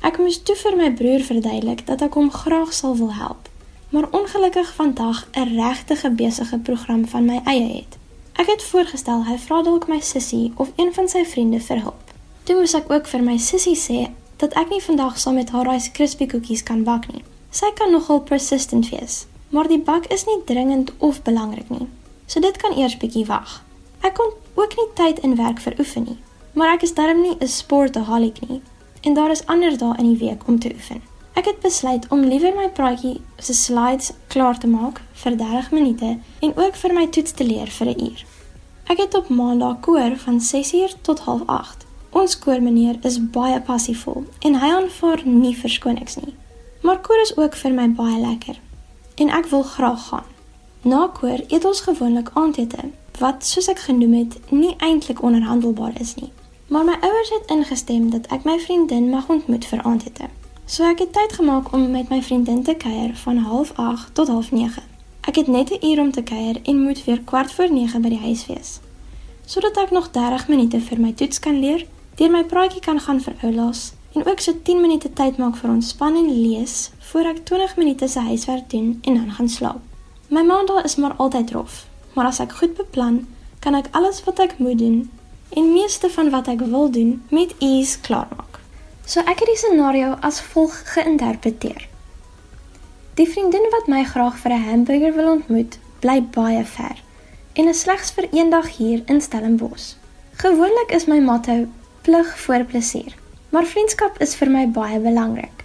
Ek 0.00 0.18
moes 0.18 0.42
toe 0.42 0.56
vir 0.56 0.76
my 0.76 0.92
broer 0.96 1.20
verduidelik 1.20 1.86
dat 1.86 2.02
ek 2.02 2.14
hom 2.14 2.30
graag 2.32 2.72
sal 2.72 2.96
wil 2.96 3.12
help, 3.12 3.48
maar 3.90 4.08
ongelukkig 4.10 4.74
vandag 4.74 5.28
'n 5.32 5.56
regte 5.56 6.10
besige 6.10 6.58
program 6.58 7.06
van 7.06 7.24
my 7.24 7.40
eie 7.44 7.74
het. 7.76 7.98
Ek 8.32 8.46
het 8.46 8.62
voorgestel 8.62 9.24
hy 9.24 9.38
vra 9.38 9.62
dalk 9.62 9.88
my 9.88 10.00
sussie 10.00 10.52
of 10.56 10.72
een 10.76 10.94
van 10.94 11.08
sy 11.08 11.24
vriende 11.24 11.60
vir 11.60 11.80
hulp. 11.80 12.12
Toe 12.42 12.56
moes 12.56 12.74
ek 12.74 12.90
ook 12.90 13.06
vir 13.06 13.22
my 13.22 13.36
sussie 13.38 13.76
sê 13.76 14.10
dat 14.36 14.52
ek 14.52 14.70
nie 14.70 14.82
vandag 14.82 15.18
saam 15.18 15.34
met 15.34 15.50
haar 15.50 15.66
Rice 15.68 15.90
Krispie 15.90 16.26
koekies 16.26 16.62
kan 16.62 16.84
bak 16.84 17.12
nie. 17.12 17.24
Sy 17.50 17.72
kan 17.74 17.90
nogal 17.90 18.20
persistent 18.20 18.88
wees, 18.88 19.26
maar 19.48 19.68
die 19.68 19.78
bak 19.78 20.06
is 20.06 20.24
nie 20.24 20.38
dringend 20.44 20.92
of 20.98 21.22
belangrik 21.22 21.70
nie. 21.70 21.88
So 22.26 22.40
dit 22.40 22.56
kan 22.56 22.76
eers 22.78 22.96
bietjie 22.96 23.26
wag. 23.26 23.64
Ek 24.00 24.14
kon 24.14 24.32
ook 24.54 24.76
nie 24.76 24.88
tyd 24.94 25.18
in 25.18 25.36
werk 25.36 25.60
vir 25.60 25.74
oefen 25.78 26.04
nie, 26.08 26.18
maar 26.52 26.72
ek 26.74 26.82
is 26.82 26.94
darm 26.94 27.20
nie 27.20 27.36
'n 27.40 27.48
sportaholic 27.48 28.48
nie 28.48 28.62
en 29.02 29.14
daar 29.14 29.30
is 29.30 29.46
ander 29.46 29.78
dae 29.78 29.94
in 29.98 30.14
die 30.14 30.26
week 30.26 30.46
om 30.46 30.58
te 30.58 30.72
oefen. 30.74 31.09
Ek 31.34 31.46
het 31.46 31.60
besluit 31.60 32.06
om 32.10 32.24
liewer 32.26 32.54
my 32.56 32.68
praatjie 32.74 33.20
se 33.38 33.54
slides 33.54 34.12
klaar 34.26 34.58
te 34.58 34.66
maak 34.66 35.00
vir 35.22 35.36
30 35.36 35.70
minute 35.70 36.18
en 36.40 36.56
ook 36.56 36.74
vir 36.74 36.94
my 36.94 37.06
toets 37.06 37.32
te 37.32 37.44
leer 37.44 37.70
vir 37.78 37.86
'n 37.86 38.04
uur. 38.04 38.24
Ek 38.86 38.98
het 38.98 39.14
op 39.14 39.28
maandag 39.28 39.80
koor 39.80 40.16
van 40.16 40.40
6uur 40.40 40.94
tot 41.02 41.20
08:30. 41.20 41.86
Ons 42.10 42.38
koormeneer 42.38 42.98
is 43.02 43.30
baie 43.30 43.60
passievol 43.60 44.24
en 44.40 44.54
hy 44.54 44.68
aanvaar 44.68 45.20
nie 45.24 45.56
verskonings 45.56 46.16
nie. 46.16 46.34
Maar 46.82 47.00
koor 47.00 47.20
is 47.20 47.36
ook 47.36 47.54
vir 47.56 47.72
my 47.72 47.88
baie 47.88 48.20
lekker 48.20 48.58
en 49.14 49.28
ek 49.28 49.46
wil 49.46 49.62
graag 49.62 50.08
gaan. 50.08 50.24
Na 50.82 51.08
koor 51.08 51.40
eet 51.48 51.64
ons 51.64 51.80
gewoonlik 51.80 52.30
aandete 52.34 52.90
wat 53.18 53.46
soos 53.46 53.68
ek 53.68 53.78
genoem 53.78 54.12
het 54.12 54.36
nie 54.50 54.74
eintlik 54.78 55.22
onderhandelbaar 55.22 56.00
is 56.00 56.14
nie. 56.14 56.32
Maar 56.68 56.84
my 56.84 56.96
ouers 57.00 57.30
het 57.30 57.50
ingestem 57.50 58.10
dat 58.10 58.26
ek 58.26 58.44
my 58.44 58.58
vriendin 58.58 59.10
mag 59.10 59.28
ontmoet 59.28 59.64
vir 59.64 59.82
aandete. 59.82 60.28
So 60.70 60.84
ek 60.86 61.00
het 61.02 61.12
tyd 61.12 61.32
gemaak 61.32 61.72
om 61.74 61.88
met 61.90 62.08
my 62.08 62.20
vriendin 62.22 62.62
te 62.62 62.76
kuier 62.78 63.10
van 63.24 63.38
08:30 63.44 64.10
tot 64.12 64.28
09:30. 64.28 64.82
Ek 65.20 65.36
het 65.36 65.46
net 65.46 65.70
'n 65.70 65.86
uur 65.86 66.00
om 66.00 66.10
te 66.10 66.22
kuier 66.22 66.60
en 66.62 66.82
moet 66.82 67.04
weer 67.04 67.20
kwart 67.20 67.52
voor 67.52 67.72
9 67.72 68.00
by 68.00 68.08
die 68.08 68.18
huis 68.18 68.46
wees. 68.46 68.78
Sodat 69.44 69.76
ek 69.76 69.90
nog 69.90 70.10
30 70.10 70.48
minute 70.48 70.80
vir 70.80 71.00
my 71.00 71.12
toets 71.12 71.38
kan 71.38 71.58
leer 71.60 71.86
deur 72.14 72.30
my 72.30 72.44
praatjie 72.44 72.80
kan 72.80 73.00
gaan 73.00 73.20
vir 73.20 73.34
oulaas 73.42 73.92
en 74.12 74.26
ook 74.26 74.40
so 74.40 74.52
10 74.62 74.80
minute 74.80 75.12
tyd 75.12 75.36
maak 75.36 75.56
vir 75.56 75.70
ontspanning 75.70 76.28
en 76.28 76.40
lees 76.48 76.90
voor 76.98 77.24
ek 77.24 77.44
20 77.44 77.76
minute 77.76 78.08
se 78.08 78.18
huiswerk 78.18 78.70
doen 78.70 78.98
en 79.02 79.14
dan 79.14 79.32
gaan 79.32 79.48
slaap. 79.48 79.80
My 80.28 80.42
maandag 80.42 80.84
is 80.84 80.96
maar 80.96 81.14
altyd 81.16 81.50
rof, 81.50 81.86
maar 82.12 82.26
as 82.26 82.40
ek 82.40 82.52
goed 82.52 82.74
beplan, 82.74 83.26
kan 83.58 83.74
ek 83.74 83.88
alles 83.90 84.24
wat 84.24 84.38
ek 84.38 84.58
moet 84.58 84.78
doen 84.78 85.10
en 85.48 85.72
meeste 85.72 86.10
van 86.10 86.30
wat 86.30 86.48
ek 86.48 86.60
wil 86.60 86.90
doen 86.90 87.22
met 87.28 87.54
ease 87.58 88.00
klaarmaak. 88.00 88.49
So 89.10 89.18
ek 89.26 89.40
het 89.42 89.48
die 89.50 89.58
scenario 89.58 90.12
as 90.22 90.36
volg 90.52 90.74
geïnterpreteer. 90.92 91.88
Die 93.18 93.26
vriendin 93.26 93.64
wat 93.72 93.88
my 93.90 94.04
graag 94.06 94.36
vir 94.38 94.52
'n 94.54 94.66
hamburger 94.66 95.14
wil 95.16 95.30
ontmoet, 95.30 95.78
bly 95.98 96.22
baie 96.36 96.64
ver 96.64 97.02
en 97.52 97.68
is 97.68 97.80
slegs 97.80 98.10
vir 98.10 98.28
eendag 98.30 98.68
hier 98.76 99.02
in 99.06 99.20
Stellenbosch. 99.20 99.96
Gewoonlik 100.36 100.94
is 100.94 101.06
my 101.06 101.18
motto 101.18 101.66
plig 102.02 102.38
voor 102.38 102.64
plesier. 102.64 103.16
Maar 103.48 103.66
vriendskap 103.66 104.20
is 104.20 104.34
vir 104.34 104.50
my 104.50 104.68
baie 104.68 105.00
belangrik. 105.00 105.64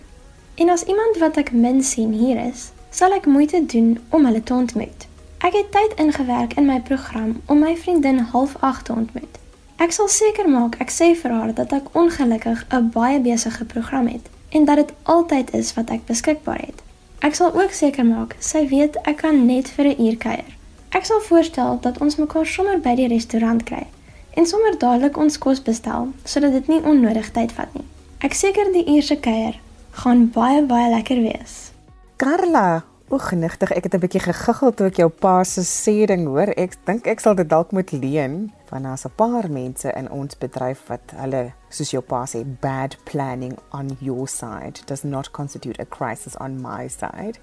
En 0.55 0.69
as 0.69 0.83
iemand 0.83 1.17
wat 1.17 1.37
ek 1.37 1.51
min 1.51 1.83
sien 1.83 2.11
hier 2.11 2.45
is, 2.45 2.71
sal 2.89 3.13
ek 3.13 3.25
moeite 3.25 3.65
doen 3.65 3.99
om 4.09 4.25
hulle 4.25 4.43
te 4.43 4.53
ontmoet. 4.53 5.07
Ek 5.37 5.53
het 5.53 5.71
tyd 5.71 5.93
ingewerk 5.99 6.53
in 6.53 6.65
my 6.65 6.81
program 6.81 7.41
om 7.45 7.59
my 7.59 7.77
vriendin 7.77 8.25
08:30 8.25 8.81
te 8.81 8.91
ontmoet. 8.93 9.44
Ek 9.75 9.91
sal 9.91 10.07
seker 10.07 10.47
maak 10.47 10.77
ek 10.79 10.91
sê 10.93 11.09
vir 11.19 11.33
haar 11.35 11.51
dat 11.55 11.73
ek 11.75 11.89
ongelukkig 11.99 12.63
'n 12.71 12.91
baie 12.95 13.19
besige 13.19 13.65
program 13.65 14.07
het 14.07 14.29
en 14.49 14.65
dat 14.65 14.75
dit 14.75 14.93
altyd 15.03 15.53
is 15.53 15.73
wat 15.73 15.89
ek 15.89 16.05
beskikbaar 16.05 16.61
het. 16.63 16.79
Ek 17.19 17.35
sal 17.35 17.51
ook 17.51 17.71
seker 17.71 18.05
maak 18.05 18.35
sy 18.39 18.67
weet 18.67 18.95
ek 19.03 19.17
kan 19.17 19.45
net 19.45 19.67
vir 19.69 19.85
'n 19.85 20.01
uur 20.05 20.17
kuier. 20.17 20.51
Ek 20.89 21.05
sal 21.05 21.19
voorstel 21.19 21.77
dat 21.81 21.97
ons 21.97 22.15
mekaar 22.15 22.45
sommer 22.45 22.79
by 22.79 22.95
die 22.95 23.07
restaurant 23.07 23.63
kry 23.63 23.83
en 24.33 24.45
sommer 24.45 24.79
dadelik 24.79 25.17
ons 25.17 25.37
kos 25.37 25.61
bestel 25.61 26.07
sodat 26.23 26.51
dit 26.51 26.67
nie 26.67 26.81
onnodig 26.83 27.31
tyd 27.31 27.51
vat 27.51 27.73
nie. 27.73 27.85
Ek 28.19 28.33
seker 28.33 28.71
die 28.71 28.87
eerste 28.95 29.19
kuier 29.19 29.59
gaan 29.91 30.31
baie 30.31 30.63
baie 30.63 30.89
lekker 30.89 31.21
wees. 31.21 31.71
Carla, 32.15 32.83
o 33.09 33.17
genigtig, 33.17 33.71
ek 33.71 33.83
het 33.83 33.93
'n 33.93 33.99
bietjie 33.99 34.23
gegiggel 34.23 34.73
toe 34.73 34.87
ek 34.87 34.97
jou 34.97 35.09
pa 35.09 35.43
se 35.43 35.61
sê 35.61 36.05
ding 36.07 36.25
hoor. 36.27 36.47
Ek 36.57 36.77
dink 36.85 37.07
ek 37.07 37.19
sal 37.19 37.35
dit 37.35 37.49
dalk 37.49 37.71
moet 37.71 37.91
leen 37.91 38.51
van 38.75 38.83
daar's 38.83 39.05
'n 39.05 39.15
paar 39.15 39.51
mense 39.51 39.91
in 39.91 40.11
ons 40.11 40.37
bedryf 40.37 40.87
wat 40.87 41.13
hulle 41.15 41.53
soos 41.69 41.91
jou 41.91 42.03
pa 42.03 42.25
sê 42.25 42.43
bad 42.59 42.97
planning 43.03 43.57
on 43.71 43.97
your 43.99 44.27
side 44.27 44.79
does 44.85 45.03
not 45.03 45.31
constitute 45.31 45.81
a 45.81 45.85
crisis 45.85 46.35
on 46.37 46.61
my 46.61 46.87
side. 46.87 47.39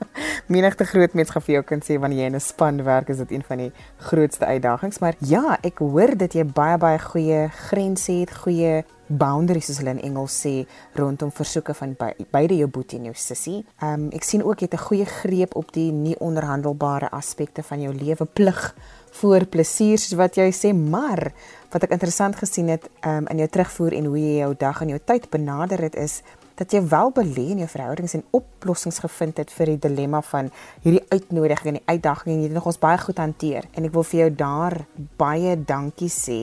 menigte 0.56 0.84
groot 0.84 1.12
mense 1.12 1.32
gaan 1.32 1.42
vir 1.42 1.54
jou 1.54 1.62
kan 1.62 1.82
sê 1.82 1.98
wanneer 2.00 2.20
jy 2.20 2.26
in 2.26 2.34
'n 2.34 2.40
span 2.40 2.82
werk 2.84 3.08
is 3.08 3.16
dit 3.16 3.30
een 3.30 3.42
van 3.42 3.58
die 3.58 3.72
grootste 3.96 4.46
uitdagings, 4.46 4.98
maar 4.98 5.14
ja, 5.18 5.58
ek 5.62 5.78
hoor 5.78 6.16
dat 6.16 6.32
jy 6.32 6.44
baie 6.44 6.78
baie 6.78 6.98
goeie 6.98 7.48
grense 7.48 8.12
het, 8.12 8.30
goeie 8.36 8.84
boundaries 9.06 9.66
soos 9.66 9.78
hulle 9.78 9.90
in 9.90 10.02
Engels 10.02 10.34
sê 10.46 10.66
rondom 10.94 11.30
versoeke 11.30 11.74
van 11.74 11.94
by, 11.98 12.12
beide 12.30 12.56
jou 12.56 12.68
boetie 12.68 12.98
en 12.98 13.04
jou 13.04 13.14
sussie. 13.14 13.64
Ehm 13.80 14.06
um, 14.06 14.10
ek 14.12 14.24
sien 14.24 14.42
ook 14.42 14.60
jy 14.60 14.68
het 14.70 14.74
'n 14.80 14.86
goeie 14.88 15.06
greep 15.06 15.56
op 15.56 15.72
die 15.72 15.92
nie 15.92 16.18
onderhandelbare 16.18 17.10
aspekte 17.10 17.62
van 17.62 17.80
jou 17.80 17.94
lewe 17.94 18.24
plig 18.24 18.74
voor 19.20 19.46
plesier 19.46 19.98
soos 19.98 20.16
wat 20.18 20.36
jy 20.36 20.50
sê, 20.54 20.72
maar 20.74 21.30
wat 21.72 21.84
ek 21.86 21.94
interessant 21.96 22.36
gesien 22.36 22.68
het 22.72 22.88
um, 23.04 23.26
in 23.32 23.42
jou 23.42 23.48
terugvoer 23.48 23.96
en 23.98 24.10
hoe 24.10 24.18
jy 24.18 24.34
jou 24.40 24.52
dag 24.58 24.82
en 24.82 24.92
jou 24.94 25.00
tyd 25.04 25.30
benader 25.30 25.82
het 25.82 25.96
is 26.00 26.20
dat 26.56 26.72
jy 26.72 26.80
wel 26.88 27.10
belê 27.12 27.50
in 27.52 27.60
jou 27.64 27.68
verhoudings 27.68 28.14
en 28.16 28.24
oplossings 28.36 29.02
gevind 29.04 29.36
het 29.42 29.52
vir 29.52 29.74
die 29.74 29.80
dilemma 29.88 30.22
van 30.24 30.48
hierdie 30.84 31.04
uitnodiging 31.12 31.74
en 31.74 31.80
die 31.80 31.96
uitdaging 31.96 32.32
en 32.32 32.40
jy 32.40 32.48
het 32.48 32.56
nog 32.56 32.68
ons 32.72 32.80
baie 32.80 33.00
goed 33.02 33.20
hanteer 33.20 33.68
en 33.76 33.88
ek 33.88 33.96
wil 33.96 34.06
vir 34.08 34.22
jou 34.22 34.30
daar 34.40 34.78
baie 35.20 35.56
dankie 35.68 36.12
sê 36.12 36.40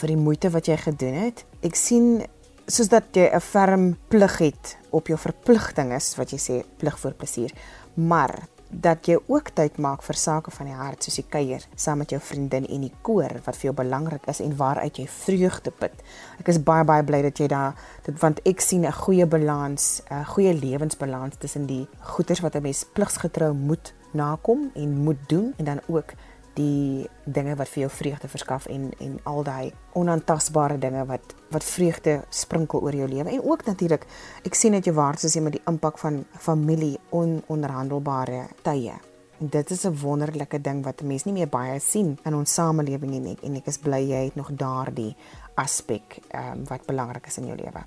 vir 0.00 0.14
die 0.14 0.18
moeite 0.18 0.50
wat 0.50 0.70
jy 0.70 0.78
gedoen 0.80 1.18
het. 1.28 1.44
Ek 1.62 1.76
sien 1.78 2.24
soos 2.66 2.88
dat 2.88 3.12
jy 3.14 3.28
'n 3.28 3.40
ferm 3.40 3.96
plig 4.08 4.38
het 4.38 4.76
op 4.90 5.06
jou 5.06 5.18
verpligtinge 5.18 5.98
wat 6.16 6.30
jy 6.32 6.38
sê 6.38 6.64
plig 6.78 6.98
voor 6.98 7.12
plesier, 7.12 7.52
maar 7.94 8.48
dat 8.72 9.06
jy 9.06 9.18
ook 9.28 9.52
tyd 9.52 9.76
maak 9.78 10.02
vir 10.02 10.16
sake 10.16 10.50
van 10.50 10.66
die 10.66 10.76
hart 10.76 11.04
soos 11.04 11.18
die 11.20 11.26
kuier 11.28 11.64
saam 11.76 12.00
met 12.00 12.10
jou 12.10 12.20
vriendin 12.20 12.64
en 12.64 12.86
die 12.86 12.92
koor 13.04 13.34
wat 13.44 13.58
vir 13.60 13.68
jou 13.68 13.74
belangrik 13.82 14.24
is 14.32 14.40
en 14.40 14.56
waaruit 14.56 14.98
jy 14.98 15.06
vreugde 15.06 15.70
put. 15.70 15.92
Ek 16.40 16.48
is 16.48 16.60
baie 16.62 16.84
baie 16.88 17.04
bly 17.04 17.22
dat 17.22 17.38
jy 17.38 17.50
daar 17.52 17.76
dit 18.06 18.16
want 18.22 18.40
ek 18.48 18.60
sien 18.60 18.86
'n 18.86 18.92
goeie 18.92 19.26
balans, 19.26 20.02
'n 20.10 20.24
goeie 20.24 20.54
lewensbalans 20.54 21.36
tussen 21.36 21.66
die 21.66 21.86
goeders 22.00 22.40
wat 22.40 22.56
'n 22.56 22.62
mens 22.62 22.84
pligsgetrou 22.84 23.52
moet 23.52 23.94
nakom 24.12 24.70
en 24.74 24.96
moet 25.04 25.28
doen 25.28 25.54
en 25.58 25.64
dan 25.64 25.80
ook 25.88 26.14
die 26.54 27.08
dinge 27.24 27.54
wat 27.56 27.70
vir 27.72 27.86
jou 27.86 27.90
vreugde 27.90 28.28
verskaf 28.28 28.66
en 28.66 28.90
en 29.00 29.18
al 29.28 29.42
daai 29.46 29.72
onaantastbare 29.98 30.78
dinge 30.78 31.04
wat 31.08 31.34
wat 31.52 31.64
vreugde 31.64 32.22
sprinkel 32.30 32.82
oor 32.82 32.96
jou 32.96 33.08
lewe. 33.08 33.30
En 33.30 33.44
ook 33.44 33.64
natuurlik 33.66 34.06
ek 34.44 34.54
sien 34.54 34.72
dit 34.72 34.84
jou 34.84 34.96
waardes 34.96 35.24
is 35.24 35.36
jy 35.36 35.42
met 35.44 35.56
die 35.58 35.64
impak 35.68 35.98
van 35.98 36.24
familie 36.38 36.98
ononderhandelbare 37.10 38.46
tye. 38.62 38.98
En 39.40 39.48
dit 39.48 39.70
is 39.70 39.84
'n 39.86 39.98
wonderlike 40.02 40.60
ding 40.60 40.84
wat 40.84 41.02
mense 41.02 41.28
nie 41.28 41.34
meer 41.34 41.48
baie 41.48 41.80
sien 41.80 42.18
in 42.24 42.34
ons 42.34 42.54
samelewing 42.54 43.10
nie 43.10 43.36
en 43.42 43.56
ek 43.56 43.66
is 43.66 43.78
bly 43.78 44.00
jy 44.08 44.24
het 44.24 44.36
nog 44.36 44.50
daardie 44.52 45.16
aspek 45.54 46.20
um, 46.34 46.64
wat 46.64 46.86
belangrik 46.86 47.26
is 47.26 47.38
in 47.38 47.46
jou 47.46 47.56
lewe. 47.56 47.84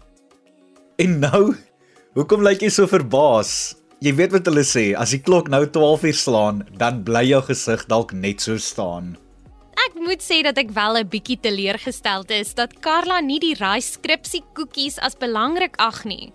En 0.98 1.20
nou 1.20 1.56
hoekom 2.14 2.42
lyk 2.42 2.62
jy 2.62 2.70
so 2.70 2.88
verbaas 2.88 3.76
Jy 4.04 4.12
weet 4.18 4.34
wat 4.36 4.48
hulle 4.50 4.66
sê, 4.68 4.90
as 5.00 5.14
die 5.16 5.22
klok 5.24 5.48
nou 5.48 5.64
12 5.72 6.04
uur 6.10 6.18
slaan, 6.20 6.58
dan 6.76 7.04
bly 7.08 7.24
jou 7.30 7.40
gesig 7.48 7.86
dalk 7.88 8.12
net 8.12 8.44
so 8.44 8.60
staan. 8.60 9.16
Ek 9.86 9.96
moet 10.00 10.24
sê 10.24 10.42
dat 10.44 10.58
ek 10.58 10.74
wel 10.76 10.98
'n 10.98 11.08
bietjie 11.08 11.40
teleurgesteld 11.40 12.32
is 12.32 12.54
dat 12.54 12.80
Karla 12.82 13.22
nie 13.22 13.40
die 13.40 13.56
rice 13.56 13.96
skripsie 13.96 14.44
koekies 14.54 15.00
as 15.00 15.16
belangrik 15.16 15.76
ag 15.78 16.04
nie. 16.06 16.34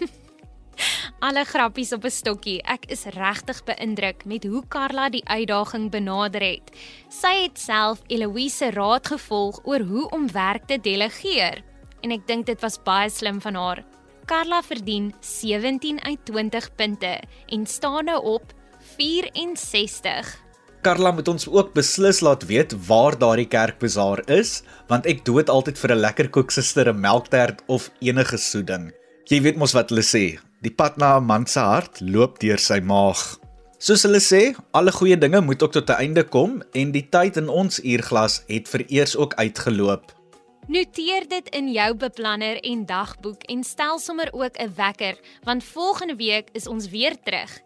Alle 1.26 1.44
grappies 1.44 1.92
op 1.92 2.04
'n 2.04 2.10
stokkie. 2.10 2.60
Ek 2.64 2.88
is 2.88 3.04
regtig 3.04 3.64
beïndruk 3.64 4.24
met 4.24 4.44
hoe 4.44 4.62
Karla 4.68 5.08
die 5.08 5.24
uitdaging 5.24 5.90
benader 5.90 6.40
het. 6.40 6.70
Sy 7.08 7.44
het 7.44 7.58
self 7.58 8.00
Eloise 8.08 8.70
raad 8.70 9.06
gevolg 9.06 9.60
oor 9.64 9.80
hoe 9.80 10.08
om 10.10 10.32
werk 10.32 10.66
te 10.66 10.78
delegeer 10.80 11.62
en 12.02 12.10
ek 12.10 12.26
dink 12.26 12.46
dit 12.46 12.60
was 12.60 12.82
baie 12.82 13.10
slim 13.10 13.40
van 13.40 13.54
haar. 13.54 13.91
Karla 14.24 14.62
verdien 14.62 15.14
17 15.20 15.98
uit 16.02 16.18
20 16.24 16.74
punte 16.74 17.20
en 17.46 17.66
staan 17.66 18.04
nou 18.04 18.22
op 18.24 18.52
64. 18.96 20.40
Karla 20.82 21.10
moet 21.10 21.28
ons 21.28 21.48
ook 21.48 21.72
beslis 21.74 22.20
laat 22.20 22.46
weet 22.46 22.74
waar 22.86 23.18
daardie 23.18 23.46
kerkbazaar 23.46 24.22
is, 24.30 24.62
want 24.90 25.06
ek 25.10 25.24
dood 25.26 25.50
altyd 25.50 25.78
vir 25.78 25.94
'n 25.94 26.02
lekker 26.06 26.28
koeksuster, 26.30 26.88
'n 26.90 27.00
melktert 27.00 27.62
of 27.66 27.90
enige 28.00 28.38
soeding. 28.38 28.92
Jy 29.30 29.42
weet 29.42 29.56
mos 29.56 29.72
wat 29.72 29.90
hulle 29.90 30.02
sê, 30.02 30.38
die 30.62 30.74
pad 30.74 30.96
na 30.98 31.18
'n 31.18 31.26
man 31.26 31.46
se 31.46 31.60
hart 31.60 32.00
loop 32.00 32.38
deur 32.38 32.58
sy 32.58 32.80
maag. 32.80 33.38
Soos 33.78 34.02
hulle 34.02 34.20
sê, 34.20 34.54
alle 34.72 34.92
goeie 34.92 35.18
dinge 35.18 35.40
moet 35.40 35.62
ook 35.62 35.72
tot 35.72 35.90
'n 35.90 35.98
einde 35.98 36.24
kom 36.24 36.62
en 36.72 36.92
die 36.92 37.08
tyd 37.10 37.36
in 37.36 37.48
ons 37.48 37.80
uurglas 37.84 38.42
het 38.46 38.68
vereers 38.68 39.16
ook 39.16 39.34
uitgeloop. 39.34 40.21
Noteer 40.70 41.24
dit 41.26 41.48
in 41.58 41.72
jou 41.74 41.88
beplanner 41.98 42.60
en 42.62 42.84
dagboek 42.86 43.42
en 43.50 43.64
stel 43.66 43.98
sommer 43.98 44.28
ook 44.30 44.54
'n 44.58 44.70
wekker, 44.76 45.18
want 45.42 45.64
volgende 45.64 46.16
week 46.16 46.48
is 46.52 46.66
ons 46.66 46.88
weer 46.88 47.16
terug. 47.24 47.60